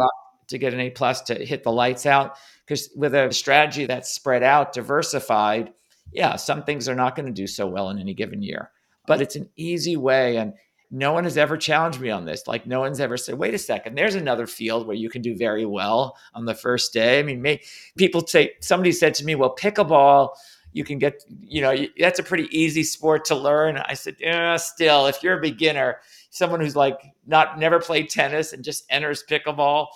[0.49, 2.35] to get an A plus to hit the lights out.
[2.65, 5.73] Because with a strategy that's spread out, diversified,
[6.11, 8.71] yeah, some things are not going to do so well in any given year.
[9.07, 10.53] But it's an easy way, and
[10.91, 12.45] no one has ever challenged me on this.
[12.45, 15.35] Like no one's ever said, "Wait a second, there's another field where you can do
[15.35, 17.61] very well on the first day." I mean, may,
[17.97, 20.35] people say somebody said to me, "Well, pickleball."
[20.71, 23.77] you can get, you know, that's a pretty easy sport to learn.
[23.77, 25.97] I said, yeah, still, if you're a beginner,
[26.29, 29.87] someone who's like not never played tennis and just enters pickleball,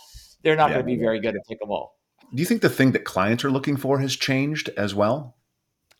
[0.44, 0.76] they're not yeah.
[0.76, 1.88] going to be very good at pickleball.
[2.34, 5.38] Do you think the thing that clients are looking for has changed as well?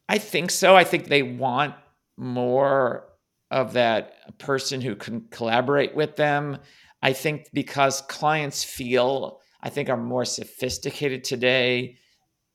[0.10, 0.76] I think so.
[0.76, 1.76] I think they want
[2.18, 3.10] more
[3.52, 6.58] of that person who can collaborate with them.
[7.02, 11.98] I think because clients feel, I think, are more sophisticated today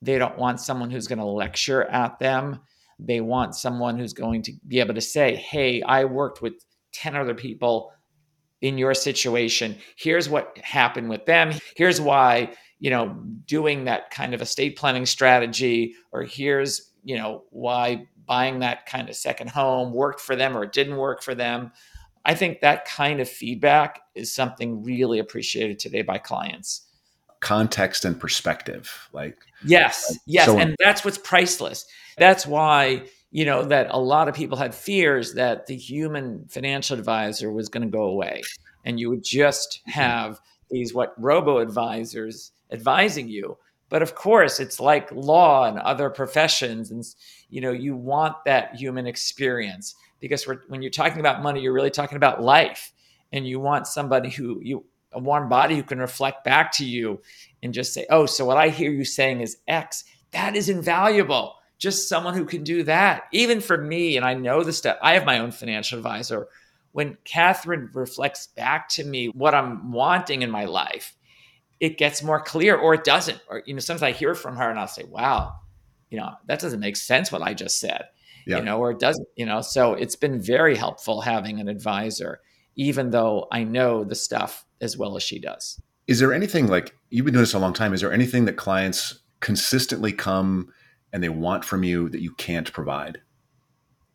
[0.02, 2.60] they don't want someone who's going to lecture at them.
[2.98, 6.54] They want someone who's going to be able to say, Hey, I worked with
[6.94, 7.92] 10 other people
[8.60, 9.76] in your situation.
[9.96, 11.52] Here's what happened with them.
[11.76, 13.08] Here's why, you know,
[13.46, 19.08] doing that kind of estate planning strategy, or here's, you know, why buying that kind
[19.08, 21.72] of second home worked for them or it didn't work for them.
[22.24, 26.82] I think that kind of feedback is something really appreciated today by clients
[27.40, 33.44] context and perspective like yes like, yes so and that's what's priceless that's why you
[33.44, 37.82] know that a lot of people had fears that the human financial advisor was going
[37.82, 38.42] to go away
[38.84, 40.00] and you would just mm-hmm.
[40.00, 43.56] have these what robo advisors advising you
[43.88, 47.04] but of course it's like law and other professions and
[47.50, 51.90] you know you want that human experience because when you're talking about money you're really
[51.90, 52.92] talking about life
[53.32, 57.20] and you want somebody who you a warm body who can reflect back to you
[57.62, 60.04] and just say, oh, so what I hear you saying is X.
[60.32, 61.54] That is invaluable.
[61.78, 63.24] Just someone who can do that.
[63.32, 66.48] Even for me, and I know the stuff, I have my own financial advisor.
[66.92, 71.14] When Catherine reflects back to me what I'm wanting in my life,
[71.80, 73.40] it gets more clear or it doesn't.
[73.48, 75.54] Or, you know, sometimes I hear from her and I'll say, wow,
[76.10, 78.06] you know, that doesn't make sense what I just said.
[78.46, 78.58] Yeah.
[78.58, 82.40] You know, or it doesn't, you know, so it's been very helpful having an advisor,
[82.76, 85.80] even though I know the stuff as well as she does.
[86.06, 87.92] Is there anything like you've been doing this a long time?
[87.92, 90.72] Is there anything that clients consistently come
[91.12, 93.20] and they want from you that you can't provide?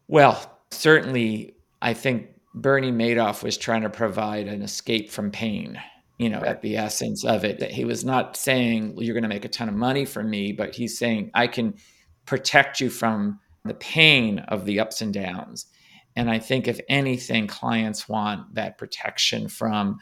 [0.08, 5.82] Well, certainly, I think Bernie Madoff was trying to provide an escape from pain,
[6.18, 7.60] you know, at the essence of it.
[7.60, 10.30] That he was not saying, well, you're going to make a ton of money from
[10.30, 11.76] me, but he's saying, I can
[12.26, 15.68] protect you from the pain of the ups and downs.
[16.16, 20.00] And I think, if anything, clients want that protection from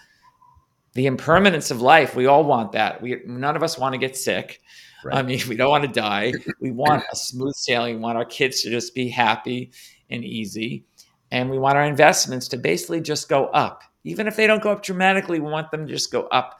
[0.93, 2.15] the impermanence of life.
[2.15, 3.01] We all want that.
[3.01, 4.60] We none of us want to get sick.
[5.03, 5.17] Right.
[5.17, 6.33] I mean, we don't want to die.
[6.59, 7.95] We want a smooth sailing.
[7.95, 9.71] We want our kids to just be happy
[10.09, 10.85] and easy.
[11.31, 13.83] And we want our investments to basically just go up.
[14.03, 16.59] Even if they don't go up dramatically, we want them to just go up.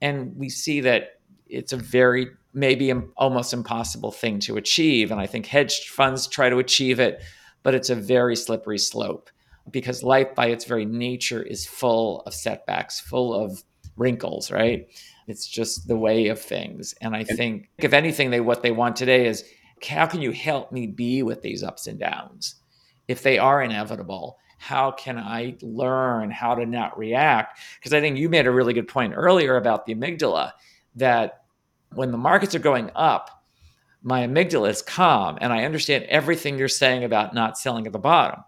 [0.00, 5.10] And we see that it's a very, maybe almost impossible thing to achieve.
[5.10, 7.22] And I think hedge funds try to achieve it,
[7.62, 9.30] but it's a very slippery slope
[9.70, 13.62] because life by its very nature is full of setbacks, full of
[13.96, 14.88] wrinkles, right?
[15.26, 16.94] It's just the way of things.
[17.00, 19.44] And I think, if anything, they what they want today is
[19.88, 22.56] how can you help me be with these ups and downs?
[23.08, 27.58] If they are inevitable, how can I learn how to not react?
[27.78, 30.52] Because I think you made a really good point earlier about the amygdala
[30.94, 31.42] that
[31.94, 33.44] when the markets are going up,
[34.02, 37.98] my amygdala is calm and I understand everything you're saying about not selling at the
[37.98, 38.42] bottom.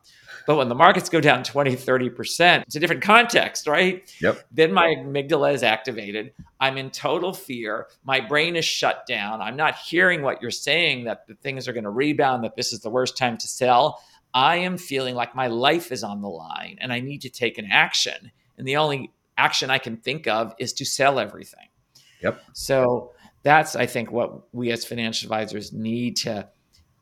[0.46, 4.10] But when the markets go down 20, 30%, it's a different context, right?
[4.20, 4.46] Yep.
[4.50, 6.32] Then my amygdala is activated.
[6.60, 7.86] I'm in total fear.
[8.04, 9.40] My brain is shut down.
[9.40, 12.72] I'm not hearing what you're saying that the things are going to rebound, that this
[12.72, 14.00] is the worst time to sell.
[14.34, 17.56] I am feeling like my life is on the line and I need to take
[17.56, 18.32] an action.
[18.58, 21.68] And the only action I can think of is to sell everything.
[22.22, 22.42] Yep.
[22.52, 26.48] So that's, I think, what we as financial advisors need to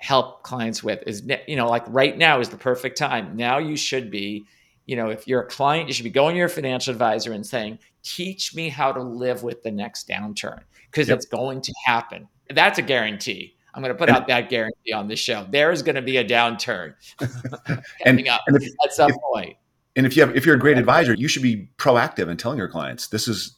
[0.03, 3.37] help clients with is, you know, like right now is the perfect time.
[3.37, 4.45] Now you should be,
[4.85, 7.47] you know, if you're a client, you should be going to your financial advisor and
[7.47, 10.59] saying, teach me how to live with the next downturn
[10.91, 11.19] because yep.
[11.19, 12.27] it's going to happen.
[12.51, 13.55] That's a guarantee.
[13.75, 15.47] I'm going to put and, out that guarantee on this show.
[15.49, 16.95] There is going to be a downturn
[18.05, 19.57] coming up and if, at some if, point.
[19.95, 22.59] And if you have, if you're a great advisor, you should be proactive in telling
[22.59, 23.55] your clients, this is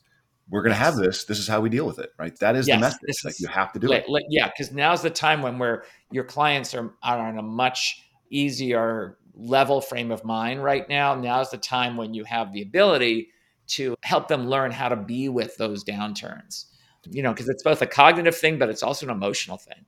[0.51, 1.24] we're going to have this.
[1.24, 2.38] This is how we deal with it, right?
[2.38, 3.24] That is yes, the message.
[3.24, 4.11] Like you have to do like, it.
[4.11, 5.84] Like, yeah, because now's the time when where
[6.15, 11.12] your clients are, are on a much easier level frame of mind right now.
[11.17, 13.31] Now's the time when you have the ability
[13.67, 16.67] to help them learn how to be with those downturns.
[17.11, 19.85] You know, because it's both a cognitive thing, but it's also an emotional thing.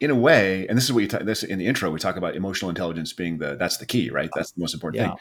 [0.00, 2.16] In a way, and this is what you talk, this in the intro we talk
[2.16, 4.30] about emotional intelligence being the that's the key, right?
[4.34, 5.08] That's the most important yeah.
[5.10, 5.18] thing.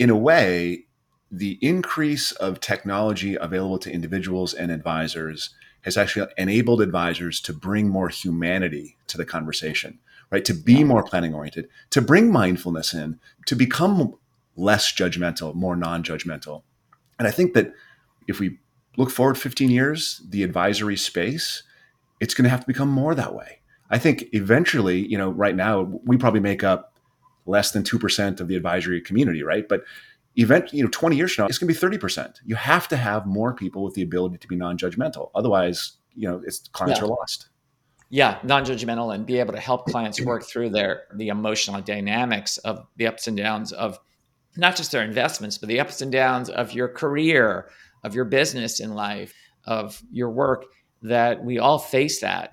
[0.00, 0.86] In a way,
[1.30, 5.54] the increase of technology available to individuals and advisors
[5.86, 9.98] has actually enabled advisors to bring more humanity to the conversation,
[10.30, 10.44] right?
[10.44, 14.14] To be more planning oriented, to bring mindfulness in, to become
[14.56, 16.62] less judgmental, more non judgmental.
[17.18, 17.72] And I think that
[18.26, 18.58] if we
[18.96, 21.62] look forward 15 years, the advisory space,
[22.20, 23.60] it's going to have to become more that way.
[23.88, 26.98] I think eventually, you know, right now, we probably make up
[27.46, 29.68] less than 2% of the advisory community, right?
[29.68, 29.84] But
[30.36, 32.36] event, you know, 20 years from now, it's going to be 30%.
[32.44, 35.30] You have to have more people with the ability to be non-judgmental.
[35.34, 37.06] Otherwise, you know, it's clients yeah.
[37.06, 37.48] are lost.
[38.08, 42.86] Yeah, non-judgmental and be able to help clients work through their the emotional dynamics of
[42.96, 43.98] the ups and downs of
[44.56, 47.68] not just their investments, but the ups and downs of your career,
[48.04, 49.34] of your business in life,
[49.66, 50.66] of your work
[51.02, 52.52] that we all face that.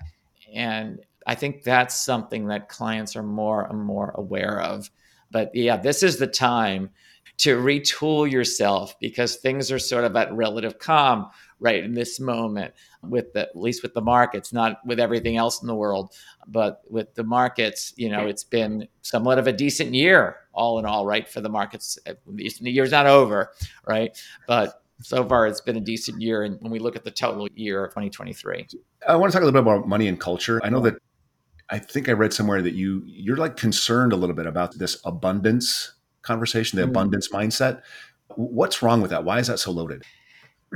[0.52, 4.90] And I think that's something that clients are more and more aware of.
[5.30, 6.90] But yeah, this is the time
[7.36, 11.26] to retool yourself because things are sort of at relative calm
[11.60, 12.72] right in this moment
[13.02, 16.14] with the, at least with the markets not with everything else in the world
[16.46, 20.86] but with the markets you know it's been somewhat of a decent year all in
[20.86, 21.98] all right for the markets.
[22.04, 23.52] The year's not over
[23.86, 24.16] right?
[24.46, 27.48] But so far it's been a decent year and when we look at the total
[27.54, 28.66] year of 2023
[29.08, 30.60] i want to talk a little bit about money and culture.
[30.62, 30.94] I know that
[31.68, 35.00] i think i read somewhere that you you're like concerned a little bit about this
[35.04, 35.94] abundance
[36.24, 36.90] conversation, the mm-hmm.
[36.90, 37.82] abundance mindset.
[38.36, 39.24] What's wrong with that?
[39.24, 40.02] Why is that so loaded?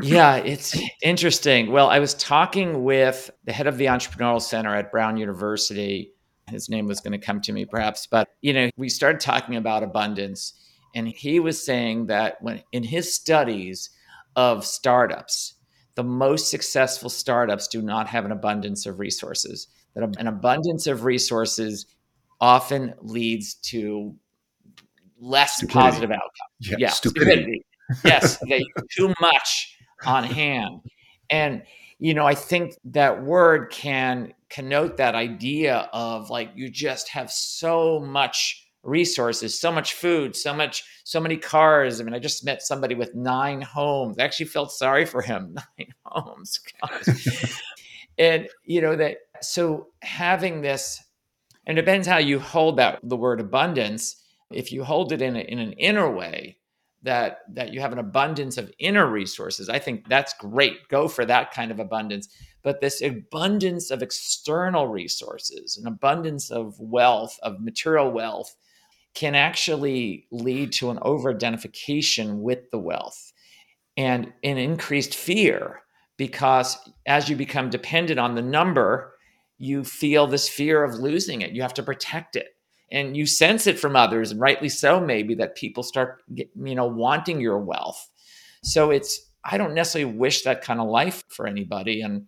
[0.01, 1.73] Yeah, it's interesting.
[1.73, 6.13] Well, I was talking with the head of the Entrepreneurial Center at Brown University.
[6.49, 9.57] His name was going to come to me perhaps, but you know, we started talking
[9.57, 10.55] about abundance
[10.95, 13.91] and he was saying that when in his studies
[14.37, 15.55] of startups,
[15.95, 19.69] the most successful startups do not have an abundance of resources.
[19.95, 21.87] That an abundance of resources
[22.41, 24.15] often leads to
[25.21, 25.81] less stupidity.
[25.81, 26.49] positive outcome.
[26.61, 27.65] Yeah, yeah stupidity.
[27.93, 28.05] stupidity.
[28.05, 28.65] yes, they
[28.97, 30.81] too much on hand.
[31.31, 31.63] And
[31.99, 37.31] you know, I think that word can connote that idea of like you just have
[37.31, 42.01] so much resources, so much food, so much, so many cars.
[42.01, 44.19] I mean, I just met somebody with nine homes.
[44.19, 45.57] I actually felt sorry for him.
[45.79, 46.61] Nine homes.
[48.19, 51.03] and you know, that so having this,
[51.67, 54.23] and it depends how you hold that the word abundance
[54.53, 56.57] if you hold it in, a, in an inner way
[57.03, 60.89] that that you have an abundance of inner resources i think that's great.
[60.89, 62.29] Go for that kind of abundance.
[62.65, 68.55] But this abundance of external resources an abundance of wealth of material wealth
[69.15, 73.33] can actually lead to an over identification with the wealth
[73.97, 75.83] and an increased fear
[76.17, 79.15] because as you become dependent on the number
[79.59, 81.51] you feel this fear of losing it.
[81.51, 82.49] You have to protect it
[82.91, 86.87] and you sense it from others and rightly so maybe that people start you know
[86.87, 88.09] wanting your wealth.
[88.63, 92.27] So it's i don't necessarily wish that kind of life for anybody and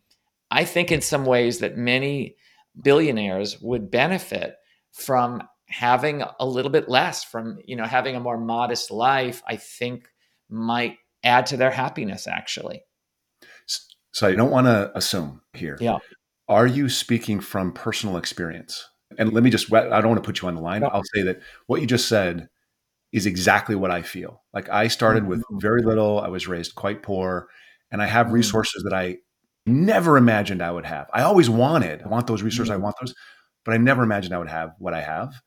[0.51, 2.37] i think in some ways that many
[2.81, 4.55] billionaires would benefit
[4.93, 9.57] from having a little bit less from you know having a more modest life i
[9.57, 10.09] think
[10.49, 12.83] might add to their happiness actually.
[14.13, 15.79] So i don't want to assume here.
[15.81, 15.99] Yeah.
[16.49, 20.41] Are you speaking from personal experience and let me just, I don't want to put
[20.41, 20.85] you on the line.
[20.85, 22.49] I'll say that what you just said
[23.13, 24.43] is exactly what I feel.
[24.55, 25.59] Like I started with mm-hmm.
[25.59, 27.49] very little, I was raised quite poor,
[27.91, 28.37] and I have mm-hmm.
[28.37, 29.19] resources that I
[29.67, 31.09] never imagined I would have.
[31.13, 32.85] I always wanted, I want those resources, I mm-hmm.
[32.85, 33.15] want those,
[33.65, 35.43] but I never imagined I would have what I have.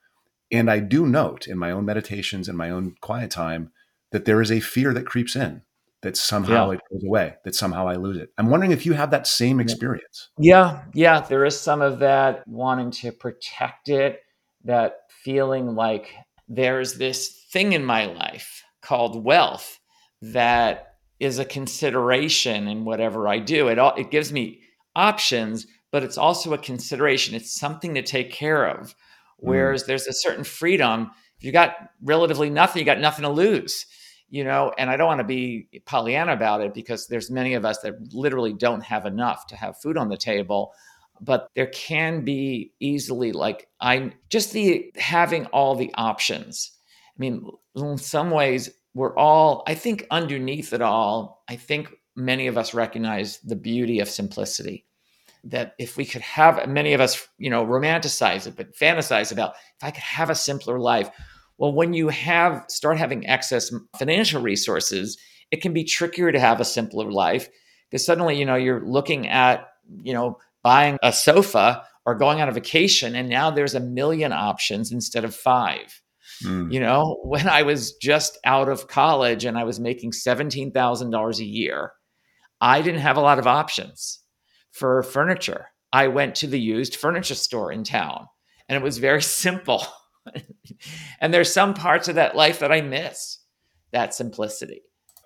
[0.51, 3.71] And I do note in my own meditations and my own quiet time
[4.11, 5.63] that there is a fear that creeps in
[6.03, 6.75] that somehow yeah.
[6.75, 8.29] it goes away, that somehow I lose it.
[8.37, 10.29] I'm wondering if you have that same experience.
[10.37, 14.19] Yeah, yeah, there is some of that wanting to protect it,
[14.65, 16.13] that feeling like
[16.47, 19.79] there's this thing in my life called wealth
[20.21, 23.69] that is a consideration in whatever I do.
[23.69, 24.61] It all, it gives me
[24.95, 27.35] options, but it's also a consideration.
[27.35, 28.89] It's something to take care of.
[28.89, 28.95] Mm.
[29.39, 29.87] Whereas mm.
[29.87, 31.11] there's a certain freedom.
[31.37, 33.85] If you got relatively nothing, you got nothing to lose.
[34.29, 37.65] You know, and I don't want to be Pollyanna about it because there's many of
[37.65, 40.73] us that literally don't have enough to have food on the table.
[41.21, 46.71] But there can be easily like I just the having all the options.
[47.15, 52.47] I mean, in some ways, we're all, I think underneath it all, I think many
[52.47, 54.85] of us recognize the beauty of simplicity
[55.43, 59.53] that if we could have many of us you know romanticize it but fantasize about
[59.75, 61.09] if i could have a simpler life
[61.57, 65.17] well when you have start having excess financial resources
[65.51, 67.49] it can be trickier to have a simpler life
[67.89, 69.67] because suddenly you know you're looking at
[70.03, 74.31] you know buying a sofa or going on a vacation and now there's a million
[74.31, 76.01] options instead of five
[76.43, 76.71] mm.
[76.71, 81.45] you know when i was just out of college and i was making $17000 a
[81.45, 81.91] year
[82.61, 84.23] i didn't have a lot of options
[84.73, 85.67] for furniture.
[85.93, 88.27] I went to the used furniture store in town
[88.67, 89.85] and it was very simple.
[91.19, 93.39] And there's some parts of that life that I miss
[93.91, 94.81] that simplicity.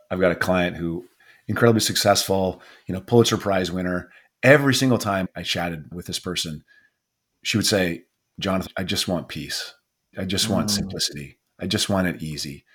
[0.09, 1.05] I've got a client who
[1.47, 4.09] incredibly successful, you know, Pulitzer Prize winner.
[4.43, 6.63] Every single time I chatted with this person,
[7.43, 8.03] she would say,
[8.39, 9.73] Jonathan, I just want peace.
[10.17, 10.71] I just want mm.
[10.71, 11.39] simplicity.
[11.59, 12.65] I just want it easy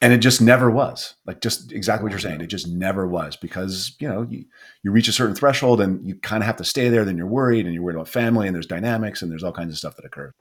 [0.00, 3.36] and it just never was like just exactly what you're saying it just never was
[3.36, 4.44] because you know you,
[4.82, 7.26] you reach a certain threshold and you kind of have to stay there then you're
[7.26, 9.96] worried and you're worried about family and there's dynamics and there's all kinds of stuff
[9.96, 10.32] that occur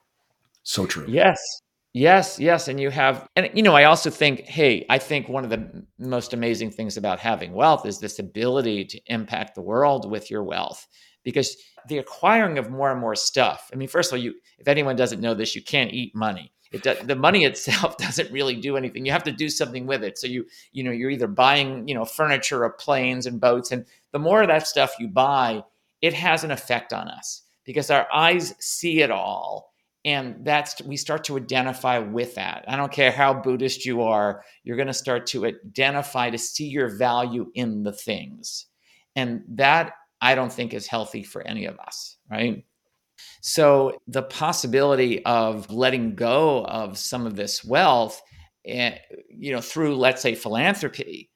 [0.70, 1.05] so true.
[1.07, 1.39] Yes.
[1.91, 5.43] Yes yes and you have and you know i also think hey i think one
[5.43, 10.09] of the most amazing things about having wealth is this ability to impact the world
[10.09, 10.88] with your wealth
[11.24, 11.57] because
[11.88, 14.95] the acquiring of more and more stuff i mean first of all you if anyone
[14.95, 16.51] doesn't know this you can't eat money.
[16.72, 19.05] It does, the money itself doesn't really do anything.
[19.05, 20.17] You have to do something with it.
[20.20, 23.86] So you you know you're either buying you know furniture or planes and boats and
[24.11, 25.63] the more of that stuff you buy
[26.01, 29.74] it has an effect on us because our eyes see it all
[30.06, 34.43] and that's we start to identify with that i don't care how buddhist you are
[34.64, 38.68] you're going to start to identify to see your value in the things
[39.16, 42.64] and that i don't think is healthy for any of us right
[43.41, 48.22] so the possibility of letting go of some of this wealth,
[48.66, 48.97] eh,
[49.30, 51.30] you know, through let's say philanthropy,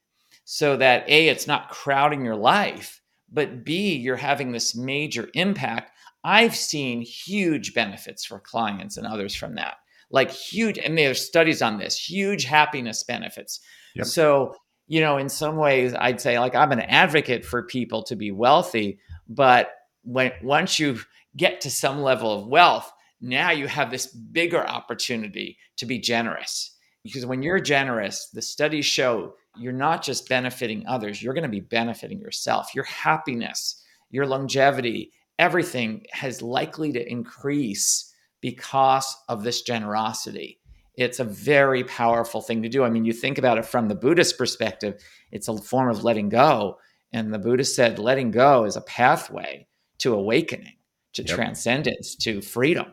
[0.44, 3.00] so that a it's not crowding your life,
[3.32, 5.92] but b you're having this major impact.
[6.24, 9.76] I've seen huge benefits for clients and others from that,
[10.10, 13.60] like huge, and there's studies on this, huge happiness benefits.
[13.94, 14.06] Yep.
[14.06, 14.54] So
[14.86, 18.30] you know, in some ways, I'd say like I'm an advocate for people to be
[18.30, 18.98] wealthy,
[19.28, 19.70] but
[20.02, 20.98] when once you
[21.36, 26.76] get to some level of wealth, now you have this bigger opportunity to be generous.
[27.02, 31.48] Because when you're generous, the studies show you're not just benefiting others, you're going to
[31.48, 32.74] be benefiting yourself.
[32.74, 40.60] Your happiness, your longevity, everything has likely to increase because of this generosity.
[40.96, 42.84] It's a very powerful thing to do.
[42.84, 46.28] I mean, you think about it from the Buddhist perspective, it's a form of letting
[46.28, 46.78] go.
[47.12, 49.66] And the Buddha said letting go is a pathway
[49.98, 50.74] to awakening
[51.14, 51.34] to yep.
[51.34, 52.86] transcendence, to freedom.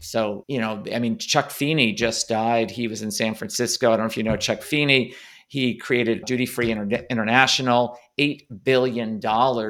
[0.00, 2.70] So, you know, I mean, Chuck Feeney just died.
[2.70, 3.88] He was in San Francisco.
[3.88, 5.14] I don't know if you know Chuck Feeney.
[5.48, 9.20] He created Duty Free Inter- International, $8 billion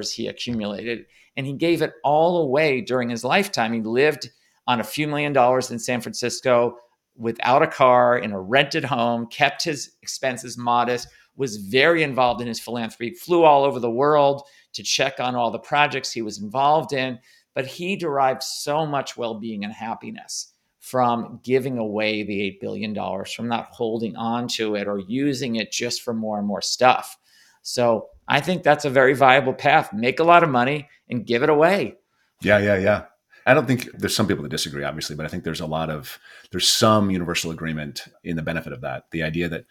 [0.03, 1.07] he accumulated,
[1.37, 3.73] and he gave it all away during his lifetime.
[3.73, 4.31] He lived
[4.67, 6.79] on a few million dollars in San Francisco
[7.17, 12.49] without a car in a rented home, kept his expenses modest, was very involved in
[12.49, 16.41] his philanthropy, flew all over the world to check on all the projects he was
[16.41, 17.19] involved in
[17.55, 23.25] but he derived so much well being and happiness from giving away the $8 billion,
[23.25, 27.17] from not holding on to it or using it just for more and more stuff.
[27.65, 29.93] So I think that's a very viable path.
[29.93, 31.97] Make a lot of money and give it away.
[32.41, 33.05] Yeah, yeah, yeah.
[33.47, 35.91] I don't think there's some people that disagree, obviously, but I think there's a lot
[35.91, 36.19] of
[36.53, 39.05] there's some universal agreement in the benefit of that.
[39.11, 39.65] The idea that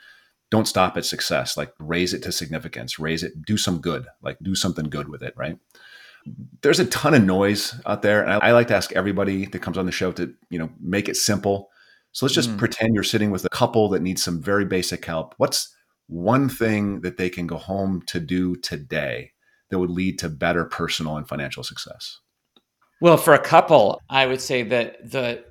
[0.52, 4.38] don't stop at success, like raise it to significance, raise it, do some good, like
[4.44, 5.58] do something good with it, right?
[6.62, 8.24] there's a ton of noise out there.
[8.24, 10.70] And I, I, like to ask everybody that comes on the show to, you know,
[10.80, 11.70] make it simple.
[12.12, 12.58] So let's just mm.
[12.58, 15.34] pretend you're sitting with a couple that needs some very basic help.
[15.38, 15.76] What's
[16.08, 19.32] one thing that they can go home to do today
[19.70, 22.20] that would lead to better personal and financial success?
[23.02, 25.44] Well, for a couple, I would say that the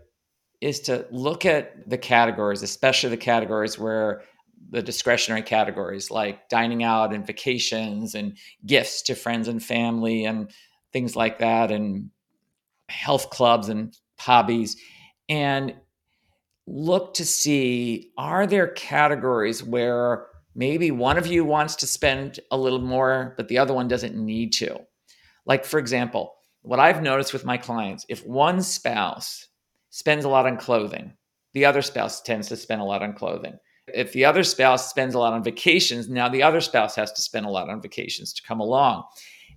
[0.61, 4.23] is to look at the categories, especially the categories where
[4.71, 10.51] the discretionary categories like dining out and vacations and gifts to friends and family and
[10.93, 12.11] things like that and
[12.89, 14.77] health clubs and hobbies
[15.29, 15.75] and
[16.67, 22.57] look to see are there categories where maybe one of you wants to spend a
[22.57, 24.79] little more but the other one doesn't need to
[25.47, 29.49] like for example what i've noticed with my clients if one spouse
[29.91, 31.13] spends a lot on clothing
[31.55, 35.15] the other spouse tends to spend a lot on clothing if the other spouse spends
[35.15, 38.33] a lot on vacations, now the other spouse has to spend a lot on vacations
[38.35, 39.05] to come along.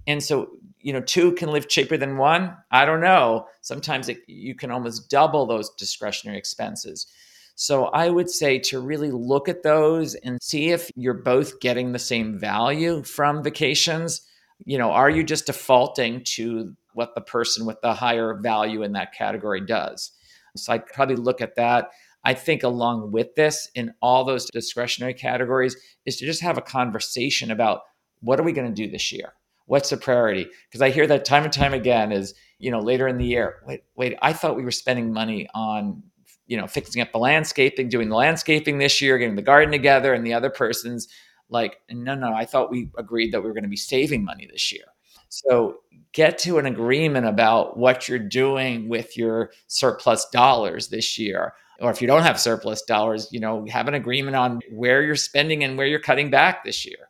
[0.07, 2.55] And so, you know, two can live cheaper than one.
[2.71, 3.47] I don't know.
[3.61, 7.07] Sometimes it, you can almost double those discretionary expenses.
[7.56, 11.91] So I would say to really look at those and see if you're both getting
[11.91, 14.22] the same value from vacations.
[14.66, 18.91] You know, are you just defaulting to what the person with the higher value in
[18.93, 20.12] that category does?
[20.58, 21.91] So I'd probably look at that.
[22.24, 25.76] I think along with this in all those discretionary categories
[26.06, 27.82] is to just have a conversation about
[28.22, 29.34] what are we going to do this year?
[29.68, 30.47] What's the priority?
[30.68, 33.62] Because I hear that time and time again is, you know, later in the year,
[33.66, 36.03] wait, wait, I thought we were spending money on,
[36.47, 40.13] you know, fixing up the landscaping, doing the landscaping this year, getting the garden together,
[40.13, 41.07] and the other person's
[41.49, 44.47] like, no, no, I thought we agreed that we were going to be saving money
[44.51, 44.85] this year.
[45.29, 45.79] So
[46.11, 51.91] get to an agreement about what you're doing with your surplus dollars this year or
[51.91, 55.63] if you don't have surplus dollars, you know, have an agreement on where you're spending
[55.63, 57.09] and where you're cutting back this year.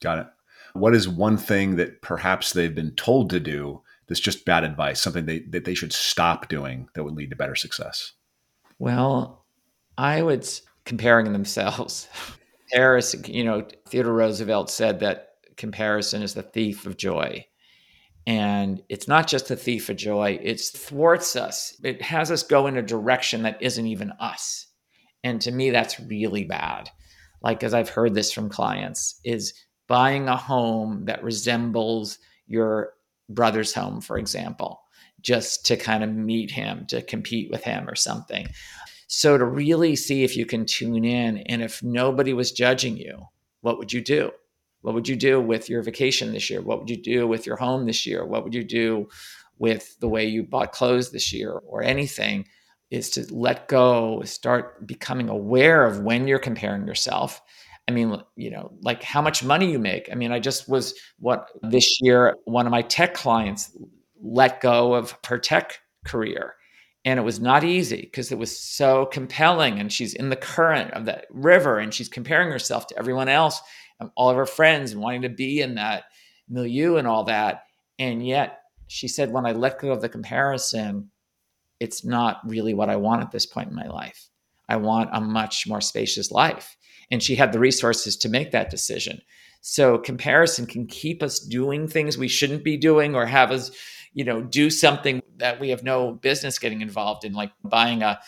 [0.00, 0.26] Got it.
[0.74, 5.00] What is one thing that perhaps they've been told to do that's just bad advice,
[5.00, 8.12] something they, that they should stop doing that would lead to better success?
[8.78, 9.46] Well,
[9.98, 10.48] I would
[10.84, 12.08] comparing themselves.
[12.72, 17.46] Paris, you know, Theodore Roosevelt said that comparison is the thief of joy.
[18.26, 21.76] And it's not just a thief of joy, it thwarts us.
[21.84, 24.66] It has us go in a direction that isn't even us.
[25.22, 26.90] And to me, that's really bad.
[27.40, 29.54] Like, as I've heard this from clients, is
[29.86, 32.94] buying a home that resembles your
[33.28, 34.82] brother's home, for example,
[35.20, 38.48] just to kind of meet him, to compete with him or something.
[39.08, 43.20] So, to really see if you can tune in, and if nobody was judging you,
[43.60, 44.32] what would you do?
[44.82, 46.60] What would you do with your vacation this year?
[46.60, 48.24] What would you do with your home this year?
[48.24, 49.08] What would you do
[49.58, 52.46] with the way you bought clothes this year or anything?
[52.90, 57.42] Is to let go, start becoming aware of when you're comparing yourself.
[57.88, 60.08] I mean, you know, like how much money you make.
[60.10, 63.76] I mean, I just was what this year, one of my tech clients
[64.20, 66.54] let go of her tech career.
[67.04, 69.78] And it was not easy because it was so compelling.
[69.78, 73.60] And she's in the current of that river and she's comparing herself to everyone else
[74.00, 76.04] and all of her friends and wanting to be in that
[76.48, 77.62] milieu and all that.
[78.00, 78.58] And yet
[78.88, 81.10] she said, when I let go of the comparison,
[81.78, 84.28] it's not really what I want at this point in my life.
[84.68, 86.76] I want a much more spacious life.
[87.10, 89.20] And she had the resources to make that decision.
[89.60, 93.70] So comparison can keep us doing things we shouldn't be doing or have us,
[94.12, 98.18] you know, do something that we have no business getting involved in, like buying a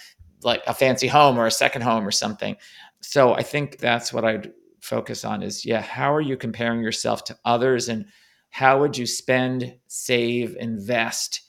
[0.43, 2.57] like a fancy home or a second home or something.
[3.01, 7.25] So I think that's what I'd focus on is yeah, how are you comparing yourself
[7.25, 8.07] to others and
[8.51, 11.43] how would you spend, save, invest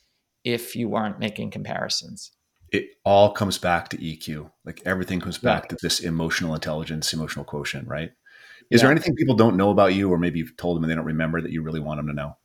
[0.43, 2.32] if you weren't making comparisons?
[2.72, 4.51] It all comes back to EQ.
[4.65, 5.70] Like everything comes back yeah.
[5.70, 8.11] to this emotional intelligence, emotional quotient, right?
[8.70, 8.86] Is yeah.
[8.86, 11.05] there anything people don't know about you, or maybe you've told them and they don't
[11.05, 12.38] remember that you really want them to know?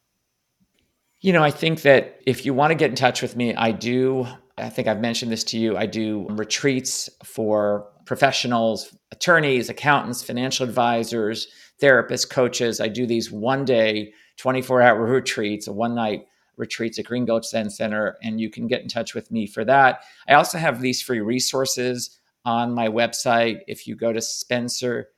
[1.20, 3.72] You know, I think that if you want to get in touch with me, I
[3.72, 4.26] do.
[4.56, 5.76] I think I've mentioned this to you.
[5.76, 11.48] I do retreats for professionals, attorneys, accountants, financial advisors,
[11.80, 12.80] therapists, coaches.
[12.80, 16.26] I do these one day, 24 hour retreats, a one night
[16.56, 19.64] retreats at Green Gulch Zen Center, and you can get in touch with me for
[19.64, 20.02] that.
[20.28, 23.60] I also have these free resources on my website.
[23.66, 25.08] If you go to spencer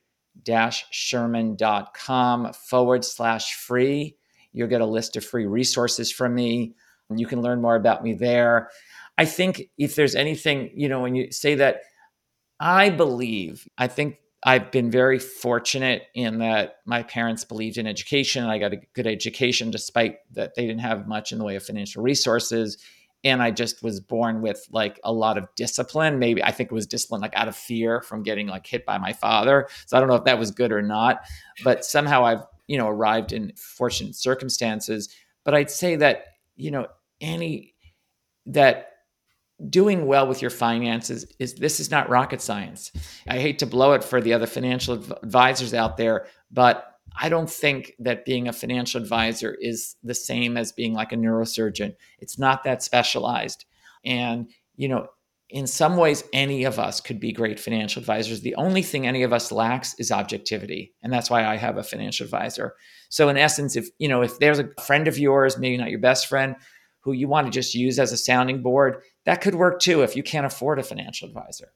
[0.91, 4.15] sherman.com forward slash free,
[4.53, 6.75] you'll get a list of free resources from me.
[7.09, 8.69] You can learn more about me there.
[9.17, 11.81] I think if there's anything, you know, when you say that
[12.59, 18.43] I believe, I think I've been very fortunate in that my parents believed in education.
[18.45, 21.63] I got a good education despite that they didn't have much in the way of
[21.63, 22.77] financial resources.
[23.23, 26.19] And I just was born with like a lot of discipline.
[26.19, 28.99] Maybe I think it was discipline like out of fear from getting like hit by
[28.99, 29.67] my father.
[29.87, 31.21] So I don't know if that was good or not,
[31.63, 35.09] but somehow I've, you know, arrived in fortunate circumstances.
[35.43, 36.25] But I'd say that,
[36.55, 36.87] you know,
[37.19, 37.73] any
[38.45, 38.96] that
[39.69, 42.91] doing well with your finances is this is not rocket science.
[43.27, 44.93] I hate to blow it for the other financial
[45.23, 50.57] advisors out there, but I don't think that being a financial advisor is the same
[50.57, 51.95] as being like a neurosurgeon.
[52.19, 53.65] It's not that specialized.
[54.05, 55.07] And, you know,
[55.49, 58.41] in some ways, any of us could be great financial advisors.
[58.41, 60.93] The only thing any of us lacks is objectivity.
[61.01, 62.75] And that's why I have a financial advisor.
[63.09, 65.99] So in essence, if you know, if there's a friend of yours, maybe not your
[65.99, 66.55] best friend,
[66.99, 70.15] who you want to just use as a sounding board, that could work too if
[70.15, 71.73] you can't afford a financial advisor.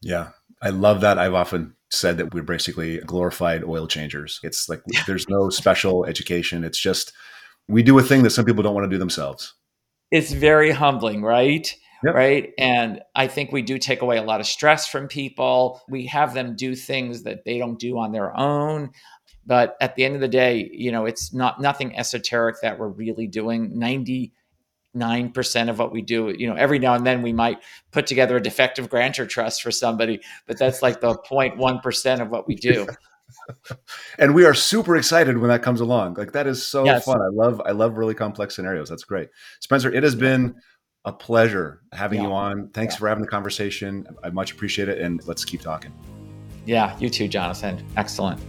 [0.00, 0.30] Yeah.
[0.62, 1.18] I love that.
[1.18, 4.40] I've often said that we're basically glorified oil changers.
[4.42, 6.64] It's like there's no special education.
[6.64, 7.12] It's just
[7.68, 9.54] we do a thing that some people don't want to do themselves.
[10.10, 11.74] It's very humbling, right?
[12.04, 12.14] Yep.
[12.14, 12.52] Right.
[12.58, 15.82] And I think we do take away a lot of stress from people.
[15.88, 18.90] We have them do things that they don't do on their own.
[19.46, 22.88] But at the end of the day, you know, it's not nothing esoteric that we're
[22.88, 23.78] really doing.
[24.94, 27.58] 99% of what we do, you know, every now and then we might
[27.90, 32.46] put together a defective grantor trust for somebody, but that's like the 0.1% of what
[32.46, 32.86] we do.
[34.18, 36.14] and we are super excited when that comes along.
[36.14, 37.04] Like that is so yes.
[37.04, 37.20] fun.
[37.20, 38.88] I love I love really complex scenarios.
[38.88, 39.28] That's great.
[39.60, 40.54] Spencer, it has been
[41.04, 42.28] a pleasure having yeah.
[42.28, 42.68] you on.
[42.72, 42.98] Thanks yeah.
[42.98, 44.06] for having the conversation.
[44.22, 44.98] I much appreciate it.
[44.98, 45.92] And let's keep talking.
[46.66, 47.84] Yeah, you too, Jonathan.
[47.96, 48.40] Excellent.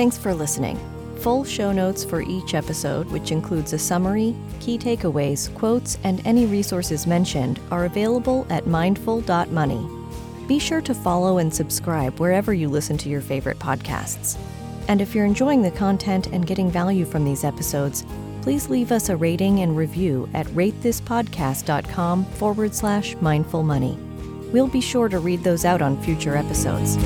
[0.00, 0.78] Thanks for listening.
[1.16, 6.46] Full show notes for each episode, which includes a summary, key takeaways, quotes, and any
[6.46, 9.86] resources mentioned, are available at mindful.money.
[10.48, 14.38] Be sure to follow and subscribe wherever you listen to your favorite podcasts.
[14.88, 18.06] And if you're enjoying the content and getting value from these episodes,
[18.40, 23.98] please leave us a rating and review at ratethispodcast.com forward slash mindful money.
[24.50, 26.96] We'll be sure to read those out on future episodes.